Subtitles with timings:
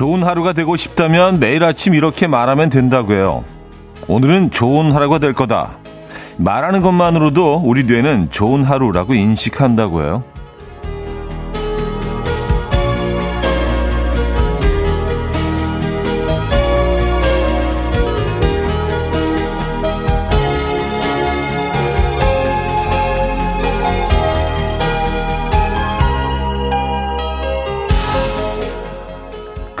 [0.00, 3.44] 좋은 하루가 되고 싶다면 매일 아침 이렇게 말하면 된다고요.
[4.08, 5.72] 오늘은 좋은 하루가 될 거다.
[6.38, 10.24] 말하는 것만으로도 우리 뇌는 좋은 하루라고 인식한다고 해요.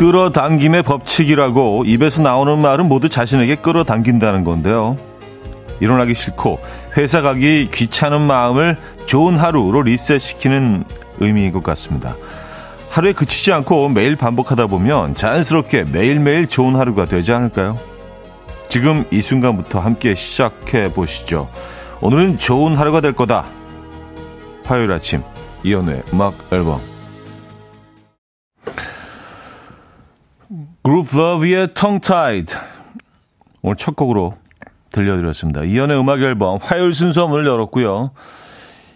[0.00, 4.96] 끌어당김의 법칙이라고 입에서 나오는 말은 모두 자신에게 끌어당긴다는 건데요.
[5.80, 6.58] 일어나기 싫고
[6.96, 10.84] 회사 가기 귀찮은 마음을 좋은 하루로 리셋시키는
[11.18, 12.16] 의미인 것 같습니다.
[12.88, 17.76] 하루에 그치지 않고 매일 반복하다 보면 자연스럽게 매일매일 좋은 하루가 되지 않을까요?
[18.68, 21.50] 지금 이 순간부터 함께 시작해 보시죠.
[22.00, 23.44] 오늘은 좋은 하루가 될 거다.
[24.64, 25.22] 화요일 아침
[25.62, 26.89] 이현우의 음악 앨범
[30.82, 32.54] Grouplove의 Tongue Tied
[33.62, 34.36] 오늘 첫 곡으로
[34.90, 35.64] 들려드렸습니다.
[35.64, 38.12] 이현우의 음악 앨범 화요일 순서 문을 열었고요.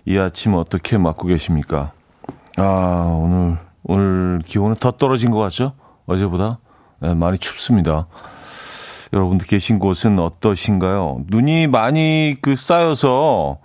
[0.07, 1.93] 이 아침 어떻게 맞고 계십니까?
[2.57, 5.73] 아 오늘 오늘 기온은 더 떨어진 것 같죠?
[6.07, 6.59] 어제보다
[7.01, 8.07] 네, 많이 춥습니다.
[9.13, 11.25] 여러분들 계신 곳은 어떠신가요?
[11.29, 13.59] 눈이 많이 그 쌓여서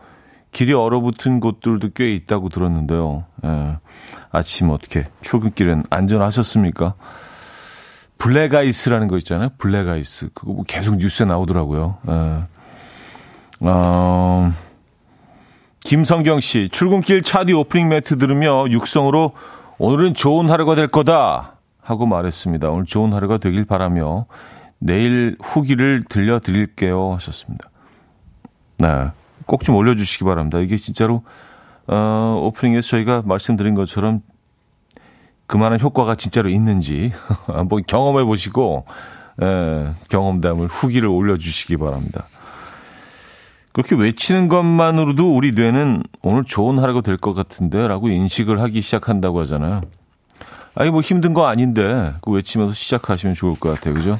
[0.51, 3.23] 길이 얼어붙은 곳들도 꽤 있다고 들었는데요.
[3.45, 3.77] 예,
[4.31, 6.95] 아침 어떻게 출근길은 안전하셨습니까?
[8.19, 9.49] black ice라는 거 있잖아요.
[9.57, 10.29] black ice.
[10.35, 11.97] 그거 뭐 계속 뉴스에 나오더라고요.
[12.09, 12.43] 예.
[13.61, 14.53] 어,
[15.79, 19.33] 김성경 씨, 출근길 차디 오프닝 멘트 들으며 육성으로
[19.79, 22.69] 오늘은 좋은 하루가 될 거다 하고 말했습니다.
[22.69, 24.25] 오늘 좋은 하루가 되길 바라며
[24.77, 27.69] 내일 후기를 들려드릴게요 하셨습니다.
[28.77, 29.07] 네.
[29.45, 30.59] 꼭 좀 올려주시기 바랍니다.
[30.59, 31.23] 이게 진짜로,
[31.87, 34.21] 어, 오프닝에서 저희가 말씀드린 것처럼
[35.49, 37.11] 그만한 효과가 진짜로 있는지
[37.47, 38.85] 한번 경험해 보시고
[39.41, 42.23] 에, 경험담을 후기를 올려주시기 바랍니다.
[43.73, 49.39] 그렇게 외치는 것만으로도 우리 뇌는 오늘 좋은 하루가 될 것 같은데 라고 인식을 하기 시작한다고
[49.41, 49.81] 하잖아요.
[50.75, 53.95] 아니 뭐 힘든 거 아닌데 그 외치면서 시작하시면 좋을 것 같아요.
[53.95, 54.17] 그죠?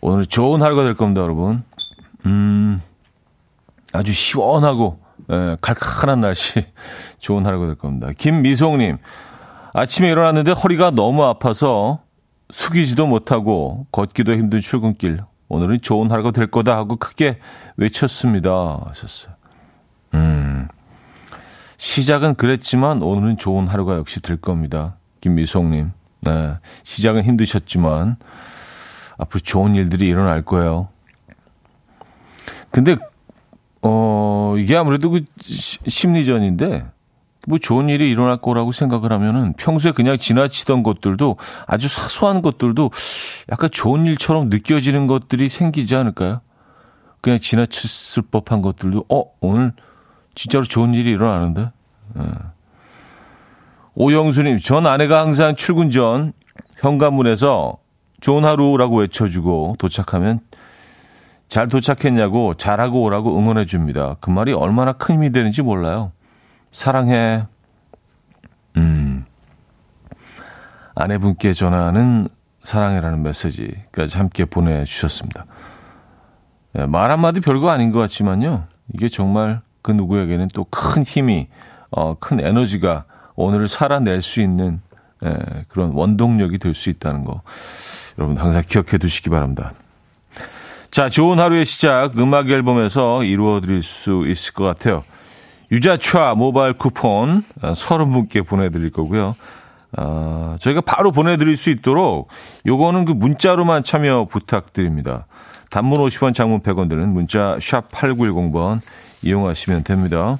[0.00, 1.62] 오늘 좋은 하루가 될 겁니다, 여러분.
[2.24, 2.80] 음,
[3.92, 4.98] 아주 시원하고
[5.30, 6.64] 에, 칼칼한 날씨
[7.20, 8.08] 좋은 하루가 될 겁니다.
[8.16, 8.96] 김미송님,
[9.74, 12.02] 아침에 일어났는데 허리가 너무 아파서
[12.50, 15.22] 숙이지도 못하고 걷기도 힘든 출근길.
[15.48, 17.38] 오늘은 좋은 하루가 될 거다 하고 크게
[17.76, 18.80] 외쳤습니다.
[18.86, 19.34] 하셨어요.
[20.14, 20.68] 음.
[21.76, 24.96] 시작은 그랬지만 오늘은 좋은 하루가 역시 될 겁니다.
[25.20, 25.92] 김미송님.
[26.20, 26.54] 네.
[26.82, 28.16] 시작은 힘드셨지만
[29.18, 30.88] 앞으로 좋은 일들이 일어날 거예요.
[32.70, 32.96] 근데,
[33.82, 36.86] 어, 이게 아무래도 그 심리전인데
[37.48, 42.90] 뭐 좋은 일이 일어날 거라고 생각을 하면은 평소에 그냥 지나치던 것들도 아주 사소한 것들도
[43.50, 46.42] 약간 좋은 일처럼 느껴지는 것들이 생기지 않을까요?
[47.22, 49.72] 그냥 지나쳤을 법한 것들도 어 오늘
[50.34, 51.70] 진짜로 좋은 일이 일어나는데.
[52.14, 52.22] 네.
[53.94, 56.34] 오영수님, 전 아내가 항상 출근 전
[56.76, 57.78] 현관문에서
[58.20, 60.40] 좋은 하루라고 외쳐주고 도착하면
[61.48, 64.16] 잘 도착했냐고 잘하고 오라고 응원해 줍니다.
[64.20, 66.12] 그 말이 얼마나 큰 힘이 되는지 몰라요.
[66.70, 67.46] 사랑해.
[68.76, 69.24] 음.
[70.94, 72.28] 아내분께 전하는
[72.62, 75.46] 사랑해라는 메시지까지 함께 보내주셨습니다.
[76.74, 78.66] 네, 말 한마디 별거 아닌 것 같지만요.
[78.94, 81.48] 이게 정말 그 누구에게는 또 큰 힘이,
[81.90, 83.04] 어, 큰 에너지가
[83.36, 84.80] 오늘을 살아낼 수 있는
[85.24, 87.42] 예, 그런 원동력이 될 수 있다는 거.
[88.18, 89.72] 여러분 항상 기억해 두시기 바랍니다.
[90.90, 95.04] 자, 좋은 하루의 시작 음악 앨범에서 이루어 드릴 수 있을 것 같아요.
[95.70, 99.34] 유자차 모바일 쿠폰 30분께 보내드릴 거고요.
[99.96, 102.28] 어, 저희가 바로 보내드릴 수 있도록
[102.66, 105.26] 요거는 그 문자로만 참여 부탁드립니다.
[105.70, 108.80] 단문 50원, 장문 100원 드는 문자 샵 8910번
[109.22, 110.38] 이용하시면 됩니다.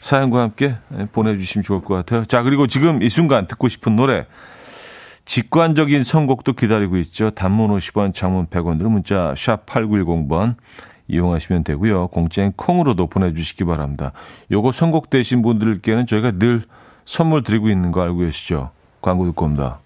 [0.00, 0.76] 사연과 함께
[1.12, 2.24] 보내주시면 좋을 것 같아요.
[2.24, 4.26] 자, 그리고 지금 이 순간 듣고 싶은 노래
[5.26, 7.30] 직관적인 선곡도 기다리고 있죠.
[7.30, 10.56] 단문 50원, 장문 100원 드는 문자 샵 8910번
[11.12, 12.08] 이용하시면 되고요.
[12.08, 14.12] 공짜인 콩으로도 보내주시기 바랍니다.
[14.50, 16.62] 요거 선곡되신 분들께는 저희가 늘
[17.04, 18.70] 선물 드리고 있는 거 알고 계시죠?
[19.00, 19.80] 광고 듣고 옵니다.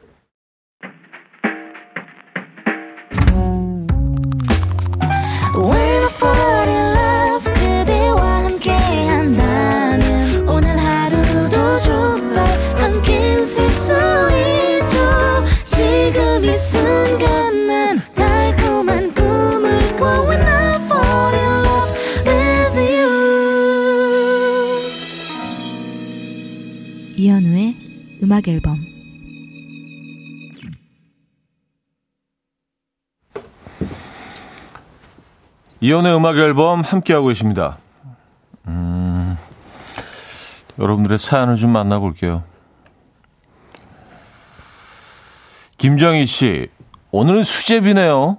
[28.35, 28.85] 음악 앨범
[35.81, 37.79] 이혼의 음악 앨범 함께하고 계십니다.
[38.67, 39.39] 음,
[40.81, 42.43] 여러분들의 사연을 좀 만나볼게요.
[45.79, 46.67] 김정희 씨,
[47.13, 48.39] 오늘은 수제비네요.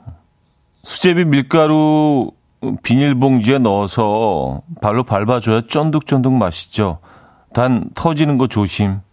[0.84, 2.32] 수제비 밀가루
[2.84, 7.00] 비닐봉지에 넣어서 발로 밟아줘야 쫀득쫀득 맛있죠.
[7.54, 9.05] 단 터지는 거 조심.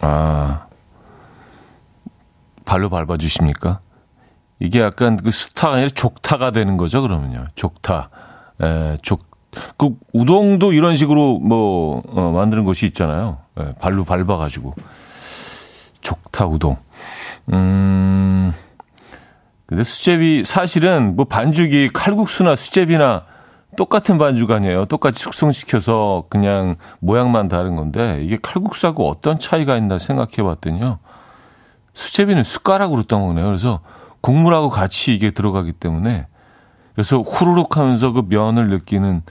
[0.00, 0.66] 아,
[2.64, 3.80] 발로 밟아주십니까?
[4.60, 7.44] 이게 약간 그 스타가 아니라 족타가 되는 거죠, 그러면요.
[7.54, 8.10] 족타.
[8.60, 9.24] 에, 족,
[9.76, 13.38] 그 우동도 이런 식으로 뭐, 어, 만드는 곳이 있잖아요.
[13.58, 14.74] 에, 발로 밟아가지고.
[16.00, 16.76] 족타 우동.
[17.52, 18.52] 음,
[19.66, 23.24] 근데 수제비, 사실은 뭐 반죽이 칼국수나 수제비나
[23.78, 24.86] 똑같은 반죽 아니에요.
[24.86, 30.98] 똑같이 숙성시켜서 그냥 모양만 다른 건데 이게 칼국수하고 어떤 차이가 있나 생각해 봤더니요.
[31.92, 33.46] 수제비는 숟가락으로 떠먹네요.
[33.46, 33.78] 그래서
[34.20, 36.26] 국물하고 같이 이게 들어가기 때문에
[36.94, 39.22] 그래서 후루룩 하면서 그 면을 느끼는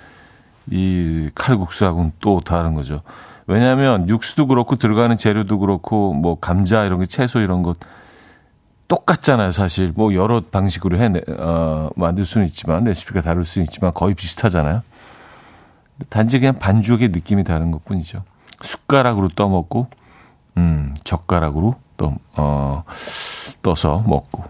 [0.71, 3.01] 이 칼국수하고는 또 다른 거죠.
[3.47, 7.75] 왜냐하면 육수도 그렇고 들어가는 재료도 그렇고 뭐 감자 이런 거 채소 이런 것
[8.87, 9.91] 똑같잖아요, 사실.
[9.95, 14.81] 뭐 여러 방식으로 해 어, 만들 수는 있지만 레시피가 다를 수는 있지만 거의 비슷하잖아요.
[16.09, 18.23] 단지 그냥 반죽의 느낌이 다른 것뿐이죠.
[18.61, 19.87] 숟가락으로 떠먹고
[20.57, 22.83] 음, 젓가락으로 또 어,
[23.61, 24.43] 떠서 먹고.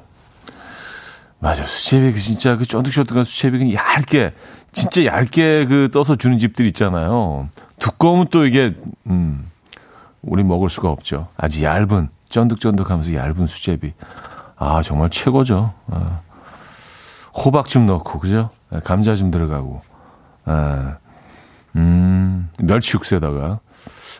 [1.39, 1.63] 맞아.
[1.63, 4.33] 수제비 그 진짜 그 쫀득쫀득한 수제비 그 얇게
[4.71, 7.49] 진짜 얇게 그 떠서 주는 집들 있잖아요.
[7.79, 8.75] 두꺼우면 또 이게
[9.07, 9.45] 음
[10.21, 11.27] 우리 먹을 수가 없죠.
[11.37, 13.93] 아주 얇은 쫀득쫀득하면서 얇은 수제비.
[14.55, 15.73] 아, 정말 최고죠.
[15.87, 16.21] 아,
[17.33, 18.49] 호박 좀 넣고, 그죠?
[18.71, 19.81] 아, 감자 좀 들어가고.
[20.45, 20.97] 아,
[21.75, 23.59] 음, 멸치 육수에다가.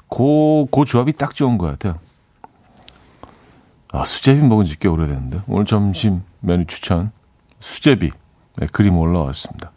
[0.07, 1.99] 고, 고 조합이 딱 좋은 것 같아요.
[3.91, 5.41] 아, 수제비 먹은 지 꽤 오래됐는데.
[5.47, 7.11] 오늘 점심 메뉴 추천.
[7.59, 8.11] 수제비.
[8.57, 9.71] 네, 그림 올라왔습니다.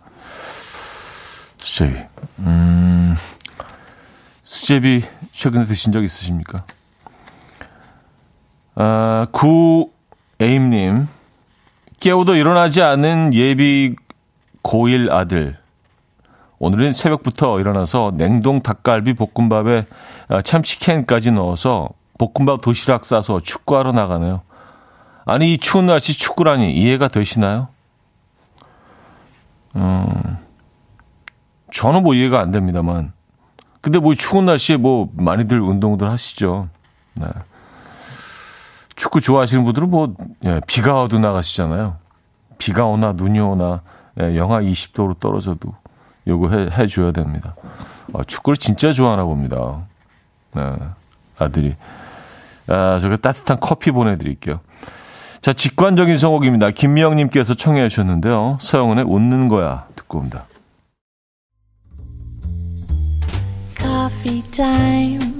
[1.59, 1.97] 수제비.
[2.41, 3.15] 음,
[4.44, 5.03] 수제비
[5.33, 6.65] 최근에 드신 적 있으십니까?
[8.75, 9.91] 아, 구
[10.41, 11.09] 에임님,
[12.01, 13.95] 깨우도 일어나지 않은 예비
[14.63, 15.59] 고1 아들.
[16.59, 19.87] 오늘은 새벽부터 일어나서 냉동 닭갈비 볶음밥에
[20.29, 21.89] 아, 참치캔까지 넣어서
[22.19, 24.43] 볶음밥 도시락 싸서 축구하러 나가네요.
[25.25, 27.69] 아니, 이 추운 날씨 축구라니 이해가 되시나요?
[29.77, 30.39] 음,
[31.73, 33.13] 저는 뭐 이해가 안 됩니다만.
[33.81, 36.69] 근데 뭐 추운 날씨에 뭐 많이들 운동들 하시죠.
[37.15, 37.27] 네.
[39.00, 40.14] 축구 좋아하시는 분들은 뭐
[40.44, 41.97] 예, 비가 와도 나가시잖아요.
[42.58, 43.81] 비가 오나 눈이 오나
[44.20, 45.75] 예, 영하 20도로 떨어져도
[46.26, 47.56] 요거 해, 해줘야 됩니다.
[48.12, 49.87] 아, 축구를 진짜 좋아하나 봅니다.
[50.52, 50.62] 네,
[51.38, 51.76] 아들이.
[52.69, 54.61] 아, 저가 따뜻한 커피 보내드릴게요.
[55.41, 56.70] 자, 직관적인 성곡입니다.
[56.70, 58.58] 김미영님께서 청해 주셨는데요.
[58.61, 60.44] 서영은의 웃는 거야 듣고 옵니다.
[63.79, 65.40] Coffee time.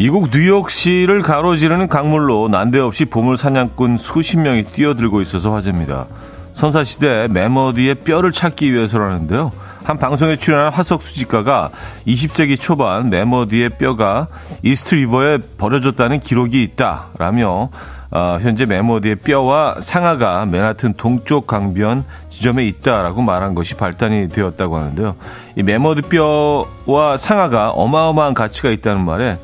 [0.00, 6.06] 미국 뉴욕시를 가로지르는 강물로 난데없이 보물 사냥꾼 수십 명이 뛰어들고 있어서 화제입니다.
[6.54, 9.52] 선사시대 메머디의 뼈를 찾기 위해서라는데요.
[9.84, 11.68] 한 방송에 출연한 화석 수집가가
[12.06, 14.28] 20세기 초반 메머디의 뼈가
[14.62, 17.68] 이스트 리버에 버려졌다는 기록이 있다라며
[18.10, 25.16] 어, 현재 메머디의 뼈와 상아가 맨하튼 동쪽 강변 지점에 있다라고 말한 것이 발단이 되었다고 하는데요.
[25.56, 29.38] 이 메머디 뼈와 상아가 어마어마한 가치가 있다는 말에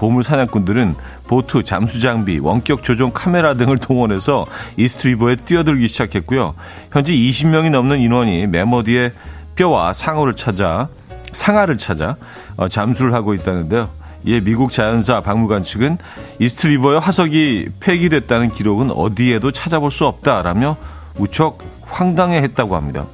[0.00, 0.94] 보물 사냥꾼들은
[1.28, 4.46] 보트, 잠수 장비, 원격 조종 카메라 등을 동원해서
[4.78, 6.54] 이스트리버에 뛰어들기 시작했고요.
[6.90, 9.12] 현재 20명이 넘는 인원이 메머디의
[9.56, 10.88] 뼈와 상어를 찾아
[11.32, 12.16] 상아를 찾아
[12.56, 13.90] 어, 잠수를 하고 있다는데요.
[14.24, 15.98] 이에 미국 자연사 박물관 측은
[16.38, 20.78] 이스트리버의 화석이 폐기됐다는 기록은 어디에도 찾아볼 수 없다라며
[21.16, 23.04] 무척 황당해했다고 합니다.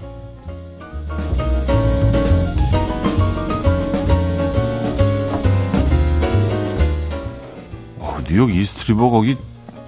[8.36, 9.34] 뉴욕 이스트 리버 거기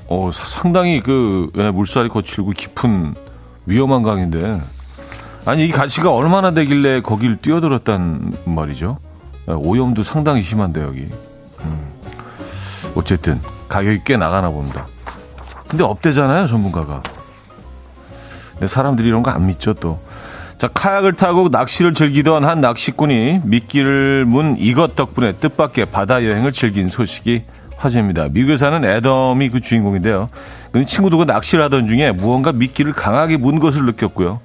[0.06, 3.14] 어, 상당히 그 예, 물살이 거칠고 깊은
[3.66, 4.58] 위험한 강인데
[5.44, 9.00] 아니 이 가치가 얼마나 되길래 거길 뛰어들었단 말이죠.
[9.50, 11.00] 예, 오염도 상당히 심한데 여기.
[11.60, 11.92] 음.
[12.94, 13.38] 어쨌든
[13.68, 14.86] 가격이 꽤 나가나 봅니다.
[15.68, 17.02] 근데 없대잖아요 전문가가.
[18.52, 20.00] 근데 사람들이 이런 거 안 믿죠 또.
[20.56, 26.88] 자, 카약을 타고 낚시를 즐기던 한 낚시꾼이 미끼를 문 이것 덕분에 뜻밖의 바다 여행을 즐긴
[26.88, 27.44] 소식이
[27.78, 28.28] 화제입니다.
[28.28, 30.28] 미국에 사는 애덤이 그 주인공인데요.
[30.72, 34.40] 그 친구들과 낚시를 하던 중에 무언가 미끼를 강하게 문 것을 느꼈고요.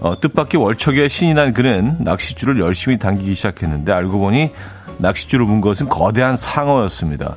[0.00, 4.50] 어, 뜻밖의 월척에 신이 난 그는 낚싯줄을 열심히 당기기 시작했는데 알고 보니
[4.98, 7.36] 낚싯줄을 문 것은 거대한 상어였습니다.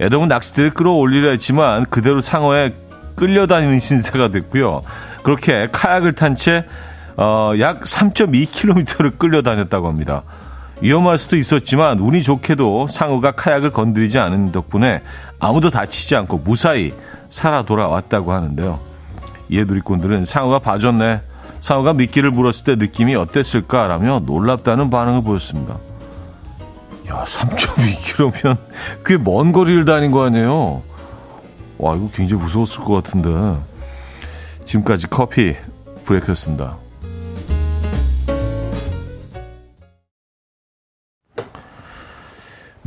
[0.00, 2.74] 애덤은 낚싯대를 끌어올리려 했지만 그대로 상어에
[3.16, 4.82] 끌려다니는 신세가 됐고요.
[5.22, 6.64] 그렇게 카약을 탄채
[7.16, 10.22] 어, 약 3.2km를 끌려다녔다고 합니다.
[10.80, 15.02] 위험할 수도 있었지만 운이 좋게도 상어가 카약을 건드리지 않은 덕분에
[15.38, 16.92] 아무도 다치지 않고 무사히
[17.28, 18.80] 살아 돌아왔다고 하는데요.
[19.50, 21.22] 이에 누리꾼들은 상어가 봐줬네.
[21.60, 25.76] 상어가 미끼를 물었을 때 느낌이 어땠을까라며 놀랍다는 반응을 보였습니다.
[27.10, 28.56] 야, 3.2km면
[29.04, 30.82] 꽤 먼 거리를 다닌 거 아니에요?
[31.78, 33.58] 와, 이거 굉장히 무서웠을 것 같은데.
[34.64, 35.56] 지금까지 커피
[36.04, 36.76] 브레이크였습니다.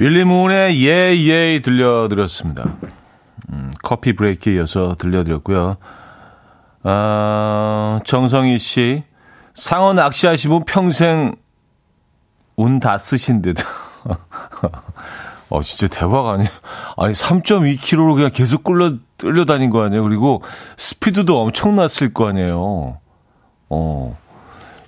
[0.08, 2.66] 윌리문의 예예 예 들려드렸습니다.
[3.54, 5.78] 음, 커피 브레이크에 이어서 들려드렸고요.
[6.84, 9.04] 아, 정성희 씨,
[9.54, 11.36] 상어 낚시하시면 평생
[12.58, 13.56] 운 다 쓰신 듯.
[15.50, 16.50] 어, 진짜 대박 아니에요?
[16.98, 20.04] 아니, 3.2km로 그냥 계속 끌려, 끌려다닌 거 아니에요?
[20.04, 20.42] 그리고
[20.76, 22.98] 스피드도 엄청났을 거 아니에요?
[23.70, 24.18] 어.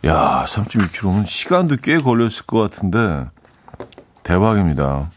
[0.05, 3.27] 야, 3.2km면 시간도 꽤 걸렸을 것 같은데,
[4.25, 5.09] 대박입니다.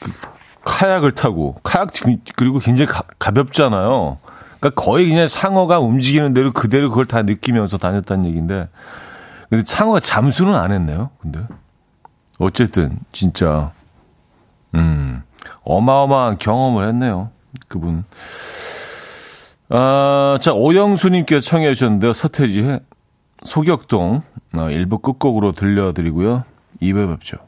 [0.00, 0.10] 그,
[0.64, 1.90] 카약을 타고, 카약,
[2.34, 4.18] 그리고 굉장히 가, 가볍잖아요.
[4.58, 8.68] 그러니까 거의 그냥 상어가 움직이는 대로 그대로 그걸 다 느끼면서 다녔다는 얘기인데,
[9.48, 11.46] 근데 상어가 잠수는 안 했네요, 근데.
[12.38, 13.70] 어쨌든, 진짜,
[14.74, 15.22] 음,
[15.62, 17.30] 어마어마한 경험을 했네요.
[17.68, 18.04] 그분.
[19.68, 22.14] 아, 자, 오영수님께서 청해 주셨는데요.
[22.14, 22.80] 서태지의
[23.44, 24.22] 소격동,
[24.52, 26.44] 아, 일부 끝곡으로 들려드리고요.
[26.80, 27.47] 2부 뵙죠.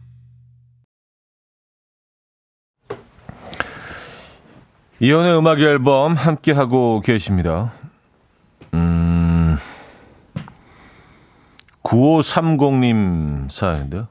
[5.03, 7.71] 이현우의 음악 앨범 함께 하고 계십니다.
[8.75, 9.57] 음
[11.81, 14.07] 9530님 사연인데요.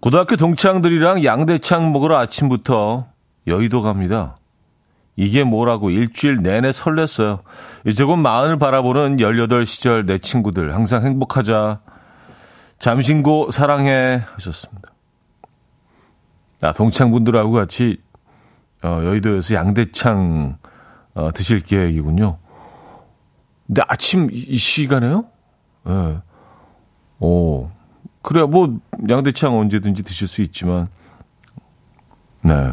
[0.00, 3.06] 고등학교 동창들이랑 양대창 먹으러 아침부터
[3.46, 4.36] 여의도 갑니다.
[5.16, 7.40] 이게 뭐라고 일주일 내내 설렜어요.
[7.86, 11.80] 이제 곧 마흔을 바라보는 18 시절 내 친구들 항상 행복하자.
[12.78, 14.90] 잠신고 사랑해 하셨습니다.
[16.60, 18.02] 아, 동창분들하고 같이
[18.82, 20.58] 어, 여의도에서 양대창
[21.14, 22.38] 어, 드실 계획이군요.
[23.66, 25.24] 근데 아침 이 시간에요?
[25.86, 25.92] 예.
[25.92, 26.22] 네.
[27.20, 27.70] 오.
[28.22, 30.88] 그래야 뭐 양대창 언제든지 드실 수 있지만
[32.42, 32.72] 네.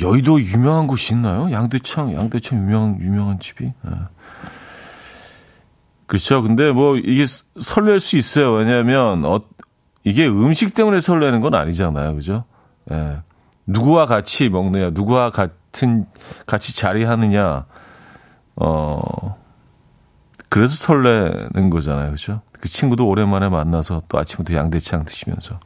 [0.00, 1.50] 여의도 유명한 곳이 있나요?
[1.52, 3.64] 양대창, 양대창 유명 유명한 집이.
[3.64, 3.90] 네.
[6.06, 6.42] 그렇죠.
[6.42, 8.52] 근데 뭐 이게 설렐 수 있어요.
[8.52, 9.40] 왜냐하면 어,
[10.04, 12.14] 이게 음식 때문에 설레는 건 아니잖아요.
[12.16, 12.44] 그죠?
[12.90, 13.22] 예.
[13.66, 16.04] 누구와 같이 먹느냐, 누구와 같은
[16.46, 17.66] 같이 자리하느냐,
[18.56, 19.36] 어
[20.48, 22.10] 그래서 설레는 거잖아요.
[22.10, 22.42] 그죠?
[22.52, 25.58] 그 친구도 오랜만에 만나서 또 아침부터 양대창 드시면서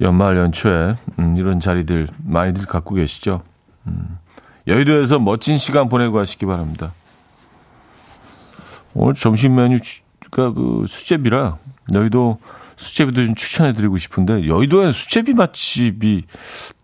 [0.00, 3.42] 연말 연초에 음, 이런 자리들 많이들 갖고 계시죠.
[3.86, 4.18] 음,
[4.66, 6.92] 여의도에서 멋진 시간 보내고 가시기 바랍니다.
[8.94, 11.58] 오늘 점심 메뉴가 그 수제비라
[11.92, 12.38] 여의도
[12.76, 16.24] 수제비도 좀 추천해드리고 싶은데 여의도에 수제비 맛집이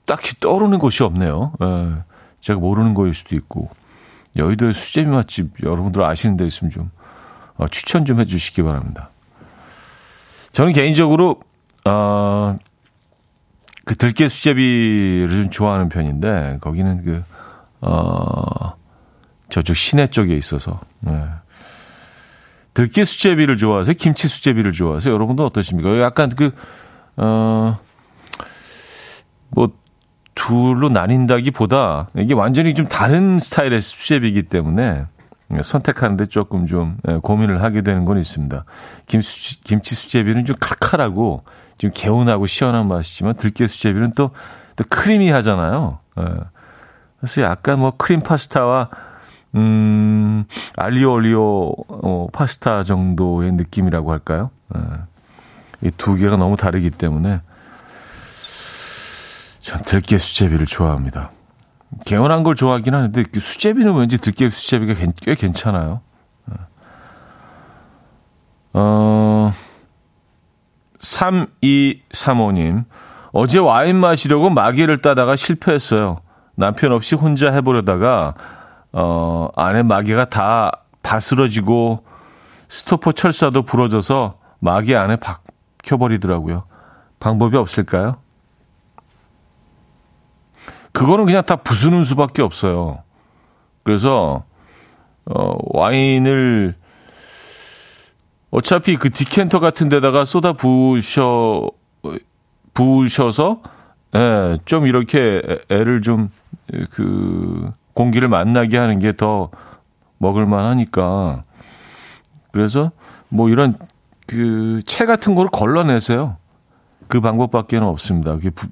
[0.04, 1.52] 딱히 떠오르는 곳이 없네요.
[1.62, 2.02] 예,
[2.40, 3.70] 제가 모르는 거일 수도 있고
[4.37, 6.90] 여의도의 수제비 맛집 여러분들 아시는 데 있으면 좀
[7.56, 9.11] 어, 추천 좀 해주시기 바랍니다.
[10.52, 11.40] 저는 개인적으로
[11.84, 12.58] 어,
[13.84, 17.22] 그 들깨 수제비를 좀 좋아하는 편인데 거기는 그
[17.80, 18.75] 어,
[19.49, 21.28] 저쪽 시내 쪽에 있어서 네.
[22.75, 23.95] 들깨 수제비를 좋아하세요?
[23.99, 25.12] 김치 수제비를 좋아하세요?
[25.12, 26.00] 여러분도 어떠십니까?
[26.00, 26.52] 약간 그,
[27.17, 27.79] 어,
[29.50, 29.69] 뭐,
[30.35, 35.07] 둘로 나뉜다기 보다 이게 완전히 좀 다른 스타일의 수제비이기 때문에
[35.62, 38.64] 선택하는데 조금 좀 예, 고민을 하게 되는 건 있습니다.
[39.07, 41.45] 김치, 김치 수제비는 좀 칼칼하고
[41.76, 44.31] 좀 개운하고 시원한 맛이지만 들깨 수제비는 또,
[44.76, 45.99] 또 크리미하잖아요.
[46.21, 46.25] 예.
[47.19, 48.88] 그래서 약간 뭐 크림 파스타와
[49.54, 50.44] 음,
[50.76, 54.50] 알리오 올리오 어, 파스타 정도의 느낌이라고 할까요?
[54.75, 54.80] 예.
[55.88, 57.40] 이두 개가 너무 다르기 때문에
[59.61, 61.30] 전 들깨 수제비를 좋아합니다.
[62.06, 66.00] 개운한 걸 좋아하긴 하는데 그 수제비는 왠지 들깨 수제비가 꽤 괜찮아요.
[66.50, 66.54] 예.
[68.73, 69.52] 어,
[70.99, 72.85] 3235님.
[73.32, 76.21] 어제 와인 마시려고 마개를 따다가 실패했어요.
[76.54, 78.35] 남편 없이 혼자 해보려다가,
[78.92, 82.04] 어, 안에 마개가 다 바스러지고
[82.68, 86.64] 스토퍼 철사도 부러져서 마개 안에 박혀버리더라고요.
[87.20, 88.16] 방법이 없을까요?
[90.92, 93.02] 그거는 그냥 다 부수는 수밖에 없어요.
[93.82, 94.44] 그래서,
[95.25, 96.76] 어, 와인을
[98.50, 101.70] 어차피 그 디켄터 같은 데다가 쏟아 부으셔,
[102.75, 103.62] 부으셔서,
[104.14, 106.30] 예, 좀 이렇게 애를 좀,
[106.90, 109.50] 그, 공기를 만나게 하는 게 더
[110.18, 111.44] 먹을만 하니까.
[112.52, 112.92] 그래서
[113.28, 113.76] 뭐 이런
[114.26, 116.37] 그 채 같은 거를 걸러내세요.
[117.08, 118.34] 그 방법밖에 는 없습니다.
[118.34, 118.68] 그게, 부,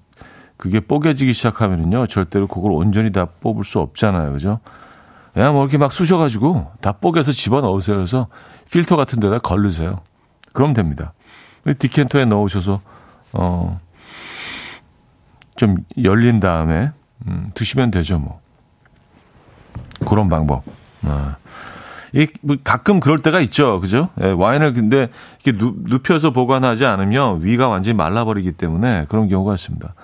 [0.56, 4.32] 그게 뽀개지기 시작하면은요, 절대로 그걸 온전히 다 뽑을 수 없잖아요.
[4.32, 4.60] 그죠?
[5.34, 7.96] 그냥 뭐 이렇게 막 쑤셔가지고 다 뽀개서 집어 넣으세요.
[7.96, 8.28] 그래서
[8.70, 10.00] 필터 같은 데다 걸르세요.
[10.52, 11.12] 그럼 됩니다.
[11.78, 12.80] 디켄터에 넣으셔서,
[13.34, 13.78] 어,
[15.56, 16.92] 좀 열린 다음에,
[17.26, 18.39] 음, 드시면 되죠, 뭐.
[20.06, 20.64] 그런 방법.
[21.02, 21.36] 아.
[22.12, 23.80] 이, 뭐 가끔 그럴 때가 있죠.
[23.80, 24.08] 그죠?
[24.20, 25.08] 예, 와인을 근데
[25.44, 29.94] 이렇게 눕, 눕혀서 보관하지 않으면 위가 완전히 말라버리기 때문에 그런 경우가 있습니다.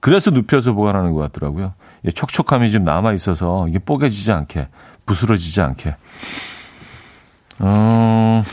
[0.00, 1.74] 그래서 눕혀서 보관하는 것 같더라고요.
[2.04, 4.68] 예, 촉촉함이 좀 남아 있어서 이게 뽀개지지 않게,
[5.06, 5.96] 부스러지지 않게.
[7.60, 8.44] 어,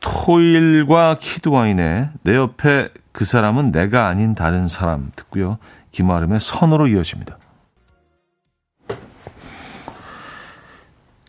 [0.00, 5.58] 토일과 키드와인의 내 옆에 그 사람은 내가 아닌 다른 사람 듣고요.
[5.90, 7.38] 김아름의 선으로 이어집니다.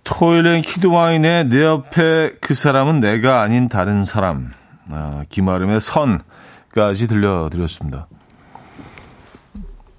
[0.08, 4.52] 토일앤 키드와인의 내 옆에 그 사람은 내가 아닌 다른 사람.
[4.90, 8.08] 아, 김아름의 선까지 들려드렸습니다.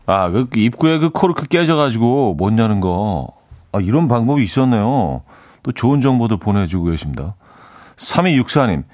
[0.07, 3.29] 아, 그 입구에 그 코르크 깨져가지고 못 여는 거.
[3.71, 5.21] 아, 이런 방법이 있었네요.
[5.62, 7.35] 또 좋은 정보도 보내주고 계십니다.
[7.97, 8.85] 3264님,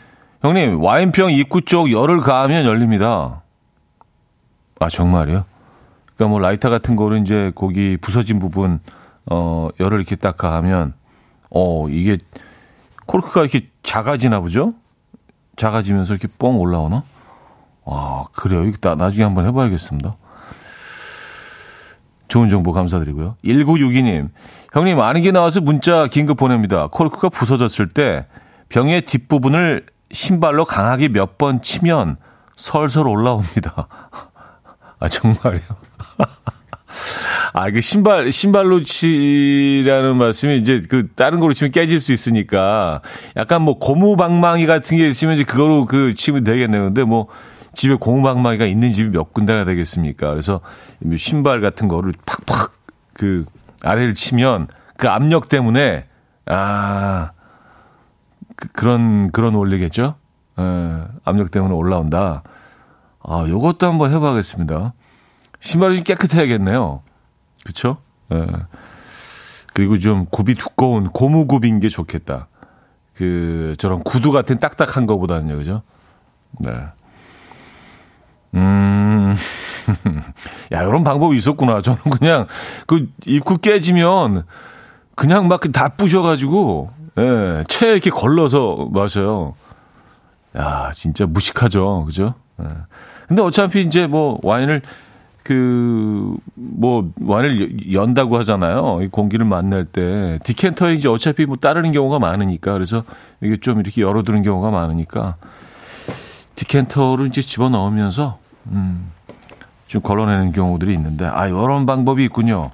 [0.43, 3.43] 형님, 와인병 입구 쪽 열을 가하면 열립니다.
[4.81, 5.45] 아, 정말이요?
[6.17, 8.81] 그러니까 뭐 라이터 같은 거를 이제 거기 부서진 부분,
[9.31, 10.95] 어, 열을 이렇게 딱 가하면,
[11.55, 12.19] 어, 이게
[13.07, 14.75] 코르크가 이렇게 작아지나 보죠?
[15.57, 17.05] 작아지면서 이렇게 뻥 올라오나?
[17.87, 18.65] 아, 그래요.
[18.65, 20.17] 이거 나중에 한번 해봐야겠습니다.
[22.29, 23.37] 좋은 정보 감사드리고요.
[23.45, 24.31] 1962님,
[24.73, 26.89] 형님, 아는 게 나와서 문자 긴급 보냅니다.
[26.89, 28.27] 코르크가 부서졌을 때
[28.69, 32.17] 병의 뒷부분을 신발로 강하게 몇 번 치면
[32.57, 33.87] 설설 올라옵니다.
[34.99, 35.61] 아, 정말요?
[37.53, 43.01] 아, 그 신발, 신발로 치라는 말씀이 이제 그 다른 거로 치면 깨질 수 있으니까
[43.37, 46.85] 약간 뭐 고무방망이 같은 게 있으면 이제 그거로 그 치면 되겠네요.
[46.85, 47.29] 근데 뭐
[47.75, 50.31] 집에 고무방망이가 있는 집이 몇 군데가 되겠습니까?
[50.31, 50.61] 그래서
[51.17, 52.73] 신발 같은 거를 팍팍
[53.13, 53.45] 그
[53.83, 56.07] 아래를 치면 그 압력 때문에
[56.47, 57.31] 아
[58.57, 60.15] 그, 런 그런 원리겠죠?
[60.59, 62.43] 에, 예, 압력 때문에 올라온다.
[63.23, 64.93] 아, 요것도 한번 해봐야겠습니다.
[65.65, 67.01] 신발이 좀 깨끗해야겠네요.
[67.65, 67.97] 그쵸?
[68.31, 68.47] 에.
[69.73, 72.49] 그리고 좀 굽이 두꺼운 고무굽인 게 좋겠다.
[73.17, 75.83] 그, 저런 구두 같은 딱딱한 거보다는요, 그죠?
[76.61, 76.71] 네.
[78.55, 79.35] 음,
[80.73, 81.81] 야, 이런 방법이 있었구나.
[81.81, 82.47] 저는 그냥
[82.87, 84.45] 그 입구 깨지면
[85.17, 89.55] 그냥 막 다 부셔가지고, 예, 채 이렇게 걸러서 마셔요.
[90.57, 92.05] 야, 진짜 무식하죠.
[92.05, 92.35] 그죠?
[92.63, 92.67] 예.
[93.29, 94.83] 근데 어차피 이제 뭐 와인을
[95.45, 99.01] 그, 뭐, 와인을 연다고 하잖아요.
[99.03, 100.39] 이 공기를 만날 때.
[100.43, 102.73] 디켄터에 이제 어차피 뭐 따르는 경우가 많으니까.
[102.73, 103.05] 그래서
[103.43, 105.37] 이게 좀 이렇게 열어두는 경우가 많으니까.
[106.55, 109.13] 디켄터를 이제 집어 넣으면서 음,
[109.87, 112.71] 좀 걸러내는 경우들이 있는데, 아, 이런 방법이 있군요.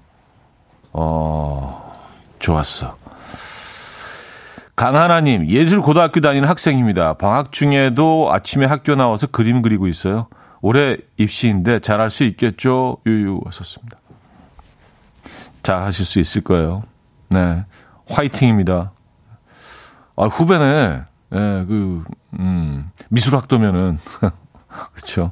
[0.93, 1.93] 어,
[2.39, 2.97] 좋았어.
[4.77, 7.15] 강하나님, 예술고등학교 다니는 학생입니다.
[7.15, 10.29] 방학 중에도 아침에 학교 나와서 그림 그리고 있어요.
[10.63, 12.99] 올해 입시인데 잘할 수 있겠죠?
[13.07, 13.99] 유유 왔었습니다.
[15.63, 16.83] 잘 하실 수 있을 거예요.
[17.29, 17.65] 네.
[18.09, 18.93] 화이팅입니다.
[20.17, 21.03] 아, 후배네.
[21.33, 22.05] 예, 네, 그,
[22.39, 23.99] 음, 미술학도면은.
[24.95, 25.31] 그쵸.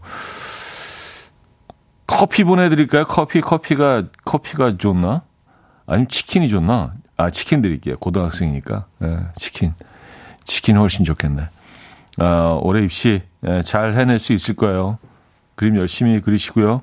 [2.06, 3.04] 커피 보내드릴까요?
[3.06, 5.22] 커피, 커피가, 커피가 좋나?
[5.86, 6.94] 아니면 치킨이 좋나?
[7.16, 7.98] 아, 치킨 드릴게요.
[7.98, 8.86] 고등학생이니까.
[9.02, 9.74] 예, 치킨.
[10.44, 11.48] 치킨 훨씬 좋겠네.
[12.18, 14.98] 아, 올해 입시 예, 잘 해낼 수 있을 거예요.
[15.58, 16.80] 그림 열심히 그리시고요.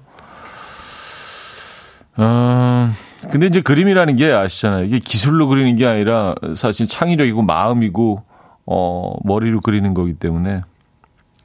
[2.18, 2.90] 어,
[3.32, 4.84] 근데 이제 그림이라는 게 아시잖아요.
[4.86, 8.24] 이게 기술로 그리는 게 아니라 사실 창의력이고 마음이고
[8.68, 10.62] 어 머리로 그리는 거기 때문에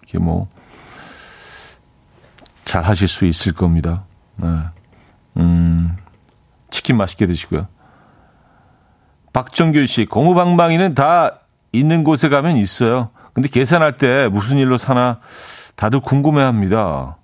[0.05, 0.49] 이게 뭐
[2.71, 4.05] 잘 하실 수 있을 겁니다.
[4.37, 4.47] 네.
[5.39, 5.97] 음,
[6.71, 7.67] 치킨 맛있게 드시고요.
[9.33, 11.35] 박정규 씨, 고무방망이는 다
[11.73, 13.11] 있는 곳에 가면 있어요.
[13.33, 15.19] 근데 계산할 때 무슨 일로 사나
[15.75, 17.17] 다들 궁금해 합니다.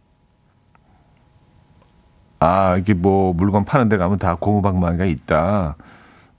[2.39, 5.77] 아, 이게 뭐 물건 파는 데 가면 다 고무방망이가 있다.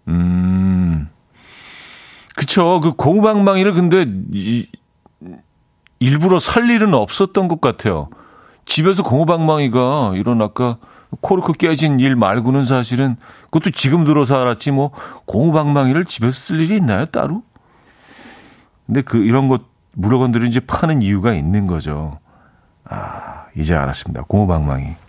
[0.07, 1.09] 음.
[2.35, 2.79] 그쵸.
[2.81, 4.67] 그 고무방망이를 근데 이,
[5.99, 8.09] 일부러 살 일은 없었던 것 같아요.
[8.65, 10.77] 집에서 고무방망이가 이런 아까
[11.21, 14.91] 코르크 깨진 일 말고는 사실은 그것도 지금 들어서 알았지 뭐
[15.25, 17.43] 고무방망이를 집에서 쓸 일이 있나요 따로?
[18.85, 22.19] 근데 그 이런 것 물건들을 이제 파는 이유가 있는 거죠.
[22.85, 24.23] 아 이제 알았습니다.
[24.27, 25.06] 고무방망이.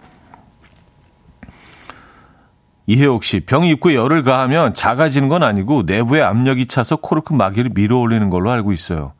[2.88, 7.98] 이혜옥 씨, 병 입고 열을 가하면 작아지는 건 아니고 내부에 압력이 차서 코르크 마개를 밀어
[7.98, 9.12] 올리는 걸로 알고 있어요.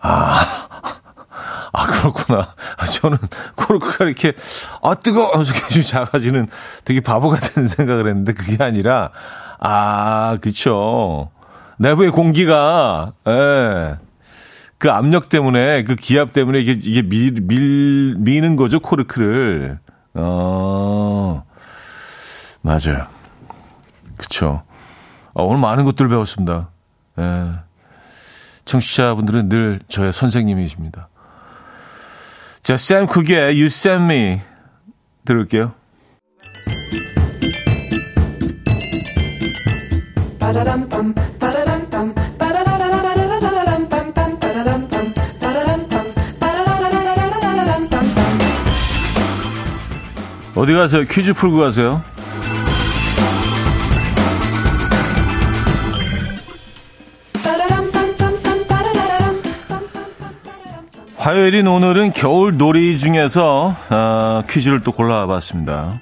[0.00, 0.40] 아,
[1.74, 2.54] 아, 그렇구나.
[3.02, 3.18] 저는
[3.54, 4.32] 코르크가 이렇게,
[4.82, 5.32] 아, 뜨거워!
[5.32, 6.48] 하면서 계속 작아지는
[6.86, 9.10] 되게 바보 같은 생각을 했는데 그게 아니라,
[9.60, 11.28] 아, 그쵸.
[11.76, 13.96] 내부의 공기가, 예.
[14.78, 19.80] 그 압력 때문에, 그 기압 때문에 이게, 이게 밀, 밀, 미는 거죠, 코르크를.
[20.14, 21.44] 어.
[22.66, 23.06] 맞아요.
[24.16, 24.64] 그쵸.
[25.34, 26.68] 어, 오늘 많은 것들을 배웠습니다.
[27.16, 27.52] 예.
[28.64, 31.08] 청취자분들은 늘 저의 선생님이십니다.
[32.64, 34.40] 자, 샘 쿡의 You Send Me
[35.24, 35.74] 들을게요.
[50.56, 51.04] 어디 가세요?
[51.04, 52.15] 퀴즈 풀고 가세요.
[61.26, 65.94] 화요일인 오늘은 겨울 놀이 중에서 어, 퀴즈를 또 골라봤습니다.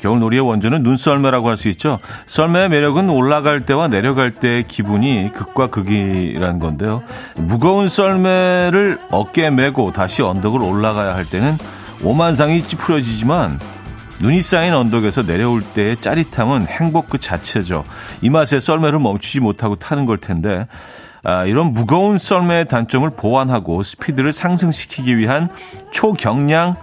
[0.00, 1.98] 겨울 놀이의 원조는 눈썰매라고 할 수 있죠.
[2.24, 7.02] 썰매의 매력은 올라갈 때와 내려갈 때의 기분이 극과 극이라는 건데요.
[7.36, 11.58] 무거운 썰매를 어깨에 메고 다시 언덕을 올라가야 할 때는
[12.02, 13.60] 오만상이 찌푸려지지만
[14.22, 17.84] 눈이 쌓인 언덕에서 내려올 때의 짜릿함은 행복 그 자체죠.
[18.22, 20.66] 이 맛에 썰매를 멈추지 못하고 타는 걸 텐데
[21.24, 25.48] 아, 이런 무거운 썰매의 단점을 보완하고 스피드를 상승시키기 위한
[25.92, 26.76] 초경량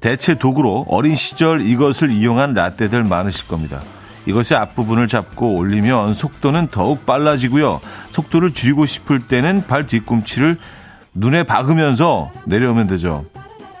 [0.00, 3.80] 대체 도구로 어린 시절 이것을 이용한 라떼들 많으실 겁니다.
[4.26, 7.80] 이것의 앞부분을 잡고 올리면 속도는 더욱 빨라지고요.
[8.10, 10.58] 속도를 줄이고 싶을 때는 발 뒤꿈치를
[11.14, 13.24] 눈에 박으면서 내려오면 되죠.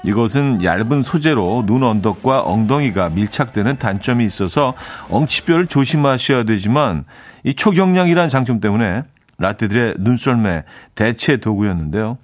[0.04, 4.74] 이것은 얇은 소재로 눈 언덕과 엉덩이가 밀착되는 단점이 있어서
[5.10, 7.04] 엉치뼈를 조심하셔야 되지만
[7.44, 9.02] 이 초경량이라는 장점 때문에
[9.40, 12.18] 라떼들의 눈썰매 대체 도구였는데요.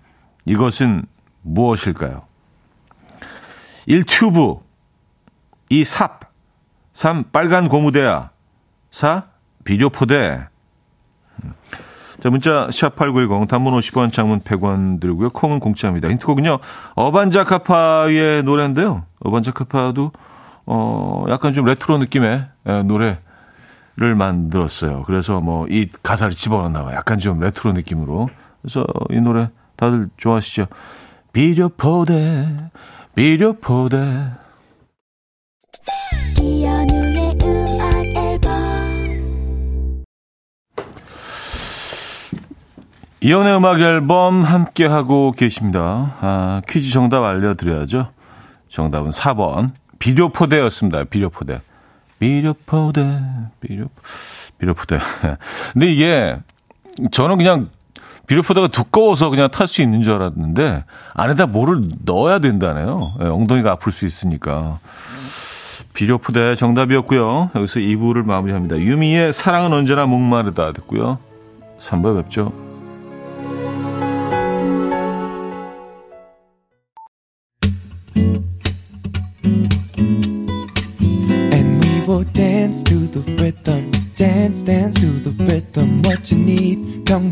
[0.44, 1.04] 이것은
[1.42, 2.22] 무엇일까요?
[3.86, 4.04] 1.
[4.04, 4.58] 튜브
[5.70, 5.82] 2.
[5.84, 6.20] 삽
[6.92, 7.24] 3.
[7.32, 8.30] 빨간 고무대야
[8.90, 9.24] 4.
[9.64, 10.46] 비료포대
[12.20, 15.30] 자, 문자 샵8910 단문 50원 장문 100원 들고요.
[15.30, 16.08] 콩은 공짜입니다.
[16.08, 16.58] 힌트곡은요.
[16.94, 19.04] 어반자카파의 노래인데요.
[19.20, 20.12] 어반자카파도
[20.66, 22.46] 어 약간 좀 레트로 느낌의
[22.84, 23.18] 노래
[23.98, 25.04] 를 만들었어요.
[25.06, 26.96] 그래서 뭐 이 가사를 집어넣나 봐요.
[26.96, 28.28] 약간 좀 레트로 느낌으로.
[28.60, 30.66] 그래서 이 노래 다들 좋아하시죠?
[31.32, 32.46] 비료포대,
[33.14, 34.30] 비료포대.
[43.20, 46.14] 이연의 음악 앨범 함께 하고 계십니다.
[46.20, 48.10] 아, 퀴즈 정답 알려드려야죠.
[48.68, 49.70] 정답은 4번.
[49.98, 51.04] 비료포대였습니다.
[51.04, 51.60] 비료포대.
[52.18, 53.20] 비료포대,
[53.60, 53.88] 비료,
[54.58, 54.98] 비료포대.
[55.72, 56.38] 근데 이게,
[57.10, 57.66] 저는 그냥
[58.26, 63.14] 비료포대가 두꺼워서 그냥 탈 수 있는 줄 알았는데, 안에다 뭐를 넣어야 된다네요.
[63.20, 64.78] 네, 엉덩이가 아플 수 있으니까.
[65.94, 67.50] 비료포대 정답이었고요.
[67.54, 68.78] 여기서 2부를 마무리합니다.
[68.78, 71.18] 유미의 사랑은 언제나 목마르다 듣고요.
[71.78, 72.65] 3부에 뵙죠.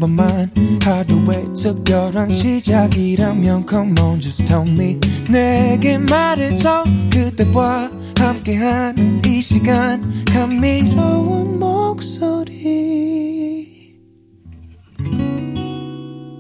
[0.05, 5.01] 평범한 하루의 특별한 시작이라면 come on just tell me.
[5.31, 6.85] 내게 말해줘.
[7.11, 10.25] 그대와 함께한 이 시간.
[10.27, 12.55] 감미로운 목소리.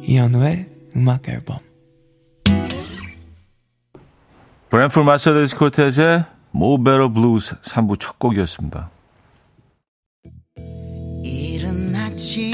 [0.03, 1.59] 이현우의 음악 앨범.
[4.68, 8.90] 브랜풀 마셔데스 코테제 모베러 블루스 3부 첫 곡이었습니다.
[11.22, 12.53] 이른 아침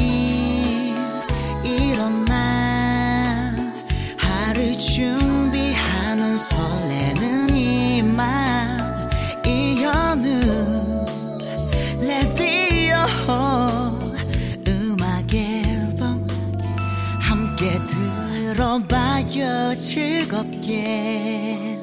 [19.80, 21.80] 즐겁게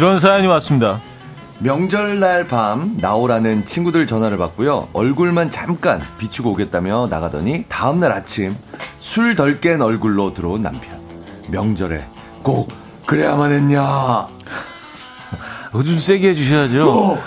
[0.00, 0.98] 이런 사연이 왔습니다.
[1.58, 4.88] 명절날 밤 나오라는 친구들 전화를 받고요.
[4.94, 8.56] 얼굴만 잠깐 비추고 오겠다며 나가더니 다음날 아침
[9.00, 10.98] 술 덜 깬 얼굴로 들어온 남편.
[11.48, 12.02] 명절에
[12.42, 12.72] 꼭
[13.04, 14.26] 그래야만 했냐?
[15.84, 16.84] 좀 세게 해주셔야죠.
[16.86, 17.18] 꼭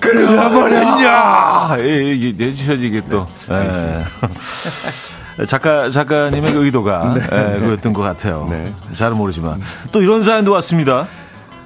[0.00, 1.76] 그래야만 했냐?
[1.80, 3.26] 예, 예, 예, 해주셔야지 이게 또.
[3.50, 5.44] 예.
[5.44, 8.48] 작가, 작가님의 그 의도가 예, 그랬던 것 같아요.
[8.50, 8.72] 네.
[8.94, 9.60] 잘은 모르지만.
[9.92, 11.06] 또 이런 사연도 왔습니다.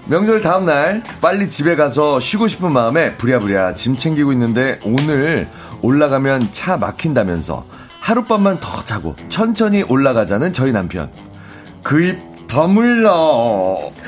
[0.07, 5.49] 명절 다음날 빨리 집에 가서 쉬고 싶은 마음에 부랴부랴 짐 챙기고 있는데 오늘
[5.81, 7.65] 올라가면 차 막힌다면서
[8.01, 11.11] 하룻밤만 더 자고 천천히 올라가자는 저희 남편.
[11.83, 13.91] 그입 다물러.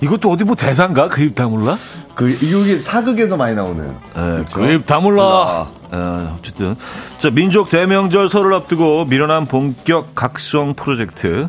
[0.00, 1.08] 이것도 어디 뭐 대사인가?
[1.08, 1.78] 그 입 다물라?
[2.14, 3.94] 그 이게 사극에서 많이 나오는.
[4.16, 5.22] 예, 그입 다물라.
[5.94, 6.74] 어, 어쨌든.
[7.18, 11.48] 자, 민족 대명절 설을 앞두고 밀어난 본격 각성 프로젝트.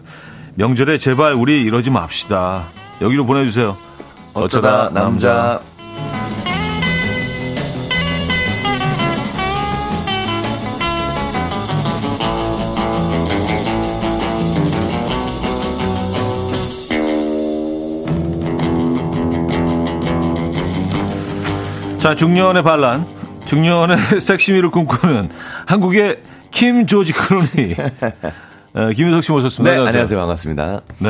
[0.55, 2.65] 명절에 제발 우리 이러지 맙시다.
[3.01, 3.75] 여기로 보내주세요.
[4.33, 5.59] 어쩌다 남자.
[21.97, 23.07] 자, 중년의 반란,
[23.45, 25.29] 중년의 섹시미를 꿈꾸는
[25.65, 26.19] 한국의
[26.51, 27.75] 킴 조지 클로니.
[28.75, 29.75] 어, 김윤석 씨 모셨습니다.
[29.75, 30.19] 네, 안녕하세요.
[30.19, 30.81] 반갑습니다.
[30.99, 31.09] 네.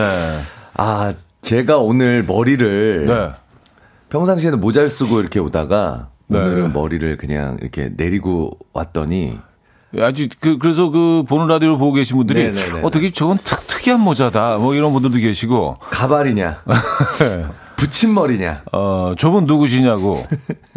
[0.76, 3.32] 아, 제가 오늘 머리를 네.
[4.10, 6.40] 평상시에는 모자를 쓰고 이렇게 오다가 네.
[6.40, 9.40] 오늘은 머리를 그냥 이렇게 내리고 왔더니
[10.00, 12.82] 아주 그 그래서 그 보는 라디오를 보고 계신 분들이 네네네.
[12.82, 16.64] 어 되게 저건 특, 특이한 모자다 뭐 이런 분들도 계시고 가발이냐,
[17.78, 18.64] 붙임머리냐.
[18.72, 20.26] 어 저분 누구시냐고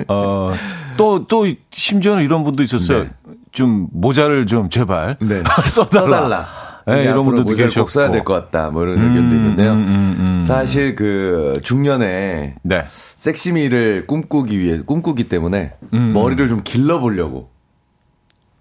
[0.06, 3.10] 어또 또 심지어는 이런 분도 있었어요 네.
[3.52, 5.42] 좀 모자를 좀 제발 네.
[5.64, 6.46] 써달라, 써달라.
[6.86, 8.70] 네, 이런 분들도 계셨고 꼭 써야 될 것 같다.
[8.70, 9.72] 뭐 이런 의견도 있는데요.
[9.72, 10.42] 음, 음.
[10.42, 12.84] 사실 그 중년에 네
[13.16, 16.12] 섹시미를 꿈꾸기 위해 꿈꾸기 때문에 음.
[16.12, 17.50] 머리를 좀 길러보려고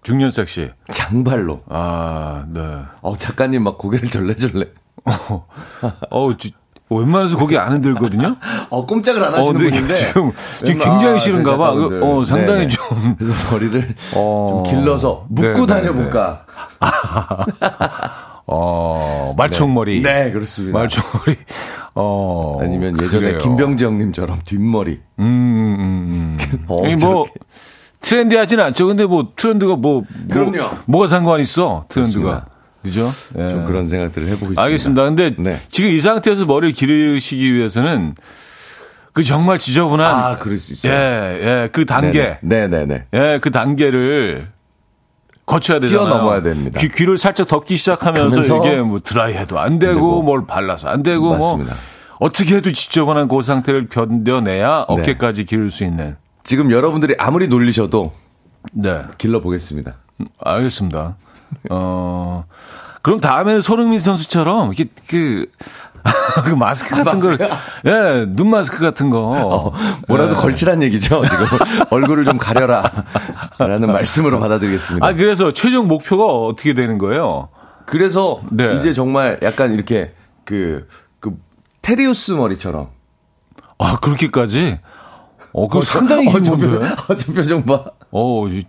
[0.02, 1.62] 중년 섹시 장발로.
[1.68, 2.60] 아 네
[3.02, 4.66] 어 작가님 막 고개를 절레절레.
[6.10, 6.52] 어 지-
[6.88, 8.36] 웬만해서 거기 안 흔들거든요.
[8.70, 11.72] 어 꼼짝을 안 어, 하시는 근데 분인데 지금, 지금 굉장히 아, 싫은가 봐.
[11.72, 12.24] 그, 어.
[12.24, 12.68] 상당히 네네.
[12.68, 13.16] 좀.
[13.18, 14.62] 그래서 머리를 어.
[14.64, 16.46] 좀 길러서 묶고 네, 다녀볼까.
[18.46, 20.02] 어, 말총머리.
[20.02, 20.78] 네, 그렇습니다.
[20.78, 21.36] 말총머리.
[21.96, 22.58] 어.
[22.60, 23.38] 아니면 예전에 그래요.
[23.38, 25.00] 김병지 형님처럼 뒷머리.
[25.18, 26.64] 음, 음, 음.
[26.68, 27.26] 어, 뭐.
[28.02, 28.86] 트렌디하진 않죠.
[28.86, 30.02] 근데 뭐, 트렌드가 뭐.
[30.02, 30.70] 뭐 그럼요.
[30.86, 32.22] 뭐가 상관 있어, 트렌드가.
[32.22, 32.55] 그렇습니다.
[32.86, 33.10] 그죠?
[33.38, 33.48] 예.
[33.48, 34.62] 좀 그런 생각들을 해보고 있습니다.
[34.62, 35.02] 알겠습니다.
[35.04, 35.60] 근데 네.
[35.68, 38.14] 지금 이 상태에서 머리를 기르시기 위해서는
[39.12, 40.14] 그 정말 지저분한.
[40.14, 40.92] 아, 그럴 수 있어요.
[40.92, 42.38] 예, 예, 그 단계.
[42.42, 43.04] 네 네 네.
[43.14, 44.46] 예, 그 단계를
[45.46, 46.06] 거쳐야 되잖아요.
[46.08, 46.80] 뛰어넘어야 됩니다.
[46.80, 50.22] 귀, 귀를 살짝 덮기 시작하면서 이게 뭐 드라이해도 안 되고 되고.
[50.22, 51.74] 뭘 발라서 안 되고 맞습니다.
[51.74, 51.80] 뭐
[52.18, 55.02] 어떻게 해도 지저분한 그 상태를 견뎌내야 네.
[55.02, 56.16] 어깨까지 기를 수 있는.
[56.44, 58.12] 지금 여러분들이 아무리 놀리셔도
[58.72, 59.94] 네, 길러 보겠습니다.
[60.40, 61.16] 알겠습니다.
[61.70, 62.44] 어,
[63.02, 65.46] 그럼 다음에는 손흥민 선수처럼 이게 그,
[66.44, 67.38] 그 마스크 같은 걸,
[67.86, 69.18] 예, 눈 마스크 같은 거.
[69.18, 69.72] 어,
[70.08, 70.36] 뭐라도 예.
[70.36, 71.22] 걸치란 얘기죠.
[71.24, 71.46] 지금
[71.90, 72.90] 얼굴을 좀 가려라.
[73.58, 75.06] 라는 말씀으로 받아들이겠습니다.
[75.06, 77.48] 아, 그래서 최종 목표가 어떻게 되는 거예요?
[77.86, 78.76] 그래서 네.
[78.76, 80.12] 이제 정말 약간 이렇게
[80.44, 80.88] 그,
[81.20, 81.36] 그
[81.82, 82.88] 테리우스 머리처럼.
[83.78, 84.80] 아, 그렇게까지?
[85.52, 86.94] 어, 그럼 상당히 어, 저긴 건데?
[86.96, 87.84] 표- 어, 저 표정 봐.
[88.18, 88.64] 어, 이-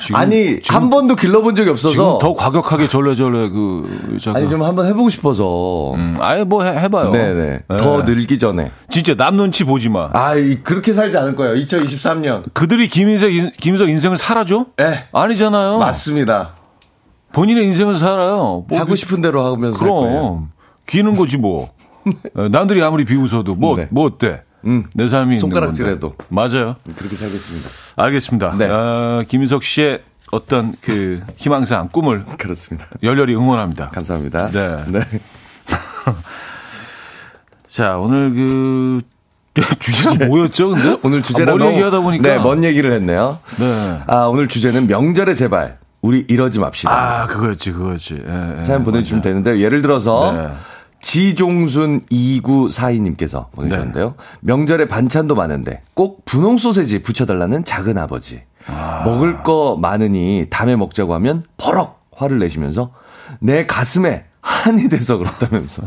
[0.00, 0.16] 지금.
[0.16, 1.90] 아니, 지금, 한 번도 길러본 적이 없어서.
[1.92, 4.42] 지금 더 과격하게 절레절레 그, 잠깐.
[4.42, 5.92] 아니, 좀 한번 해보고 싶어서.
[5.94, 7.10] 음, 아예 뭐 해, 해봐요.
[7.12, 7.60] 네네.
[7.70, 7.76] 예.
[7.76, 8.72] 더 늘기 전에.
[8.88, 10.10] 진짜 남 눈치 보지 마.
[10.12, 11.54] 아, 이- 그렇게 살지 않을 거예요.
[11.64, 12.52] 2023년.
[12.52, 14.66] 그들이 김인석, 김인석 인생을 살아줘?
[14.80, 15.04] 예.
[15.12, 15.78] 아니잖아요.
[15.78, 16.54] 맞습니다.
[17.32, 18.64] 본인의 인생을 살아요.
[18.68, 19.78] 뭐 하고 그- 싶은 대로 하면서.
[19.78, 20.50] 그럼.
[20.86, 21.70] 기는 거지 뭐.
[22.34, 23.86] 어, 남들이 아무리 비웃어도 뭐, 네.
[23.92, 24.42] 뭐 어때?
[24.66, 24.84] 음.
[24.94, 26.14] 내 삶이 손가락질해도.
[26.28, 26.76] 맞아요.
[26.96, 27.68] 그렇게 살겠습니다.
[27.96, 28.54] 알겠습니다.
[28.58, 28.66] 네.
[28.70, 32.86] 어, 김인석 씨의 어떤 그 희망사항, 꿈을 그렇습니다.
[33.02, 33.90] 열렬히 응원합니다.
[33.90, 34.50] 감사합니다.
[34.50, 34.76] 네.
[34.88, 35.00] 네.
[37.66, 39.00] 자, 오늘 그
[39.78, 40.96] 주제가 뭐였죠, 근데?
[41.02, 43.38] 오늘 아, 머리 너무- 얘기하다 보니까 네, 먼 얘기를 했네요.
[43.58, 44.02] 네.
[44.06, 47.22] 아, 오늘 주제는 명절에 제발 우리 이러지 맙시다.
[47.22, 48.22] 아, 그거였지, 그거였지.
[48.26, 49.22] 예, 예, 사연 보내주시면.
[49.22, 50.48] 되는데 예를 들어서 네.
[51.02, 54.14] 지종순 2942님께서 보내주셨는데요.
[54.40, 58.42] 명절에 반찬도 많은데 꼭 분홍 소세지 붙여달라는 작은 아버지.
[59.04, 62.92] 먹을 거 많으니 다음에 먹자고 하면 버럭 화를 내시면서
[63.40, 65.82] 내 가슴에 한이 돼서 그렇다면서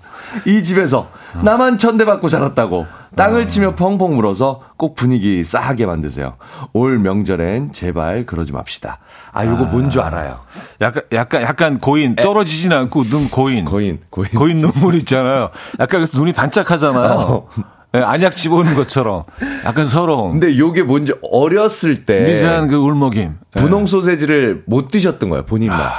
[0.46, 1.08] 이 집에서
[1.42, 6.34] 나만 천대받고 자랐다고 땅을 치며 펑펑 물어서 꼭 분위기 싸하게 만드세요.
[6.72, 8.98] 올 명절엔 제발 그러지 맙시다.
[9.32, 10.40] 아, 요거 뭔줄 알아요.
[10.80, 13.64] 약간, 약간, 약간 고인, 떨어지진 않고 눈 고인.
[13.64, 14.30] 고인, 고인.
[14.30, 15.50] 고인 눈물 있잖아요.
[15.80, 17.12] 약간 그래서 눈이 반짝하잖아요.
[17.12, 17.48] 어.
[17.94, 19.22] 예, 안약 집어오는 것처럼.
[19.64, 20.32] 약간 서러움.
[20.40, 23.36] 근데 요게 뭔지 어렸을 때 미세한 그 울먹임.
[23.56, 23.60] 예.
[23.60, 25.90] 분홍 소세지를 못 드셨던 거예요, 본인만.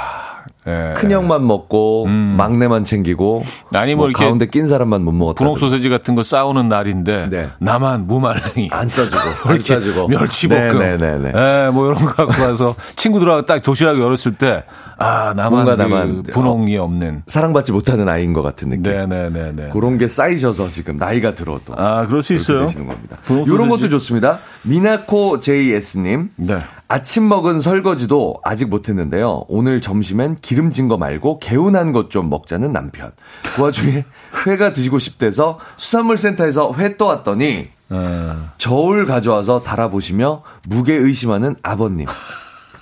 [0.66, 0.94] 예.
[0.96, 5.38] 큰형만 먹고 막내만 챙기고 아니, 뭐 이렇게 가운데 낀 사람만 못 먹었다.
[5.38, 7.50] 분홍 소세지 같은 거 싸우는 날인데 네.
[7.58, 9.18] 나만 무말랭이 안 싸주고
[9.50, 11.32] 안 싸주고 멸치볶음 네네네.
[11.36, 14.64] 예, 뭐 이런 거 갖고 와서 친구들하고 딱 도시락이 열었을 때
[14.98, 18.84] 아 나만 뭔가 그 나만 분홍이 없는 사랑받지 못하는 아이인 것 같은 느낌.
[18.84, 23.18] 네네네네 그런 게 쌓이셔서 지금 나이가 들어도 아 그럴 수 있어요 되시는 겁니다.
[23.24, 23.82] 분홍 이런 소세지.
[23.82, 24.38] 것도 좋습니다.
[24.64, 26.30] 미나코 JS님.
[26.36, 26.56] 네.
[26.88, 29.44] 아침 먹은 설거지도 아직 못했는데요.
[29.48, 33.10] 오늘 점심엔 기름진 거 말고 개운한 것 좀 먹자는 남편.
[33.54, 34.04] 그 와중에
[34.46, 42.06] 회가 드시고 싶대서 수산물 센터에서 회 떠왔더니 어, 저울 가져와서 달아보시며 무게 의심하는 아버님.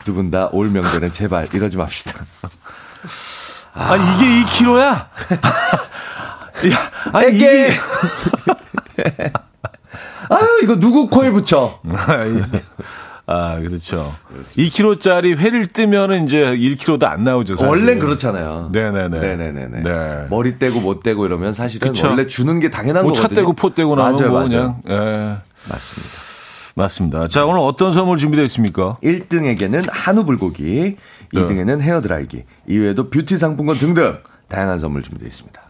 [0.05, 2.12] 두 분 다 올 명절엔 제발 이러지 맙시다.
[3.73, 4.77] 아 이게 2kg야
[6.71, 6.79] 야
[7.12, 7.69] 아니 애게!
[8.99, 9.33] 이게
[10.31, 11.81] 아유, 이거 누구 코에 붙여?
[13.27, 14.15] 아 그렇죠
[14.57, 17.69] 2kg짜리 회를 뜨면은 이제 1kg도 안 나오죠 사실.
[17.69, 18.71] 원래 그렇잖아요.
[18.73, 19.19] 네네네.
[19.19, 19.83] 네네네네.
[19.83, 20.27] 네.
[20.29, 22.09] 머리 떼고 못 떼고 이러면 사실은 그쵸.
[22.09, 23.41] 원래 주는 게 당연한 뭐차 거거든요.
[23.41, 24.49] 떼고 포 떼고 나면 맞아요, 뭐 맞아요.
[24.51, 25.39] 그냥 예.
[25.71, 26.25] 맞습니다.
[26.77, 27.29] 맞습니다.
[27.29, 28.97] 자, 오늘 어떤 선물 준비되어 있습니까?
[29.03, 30.97] 1등에게는 한우 불고기,
[31.33, 31.41] 네.
[31.41, 35.63] 2등에는 헤어드라이기, 이외에도 뷰티 상품권 등등 다양한 선물 준비되어 있습니다.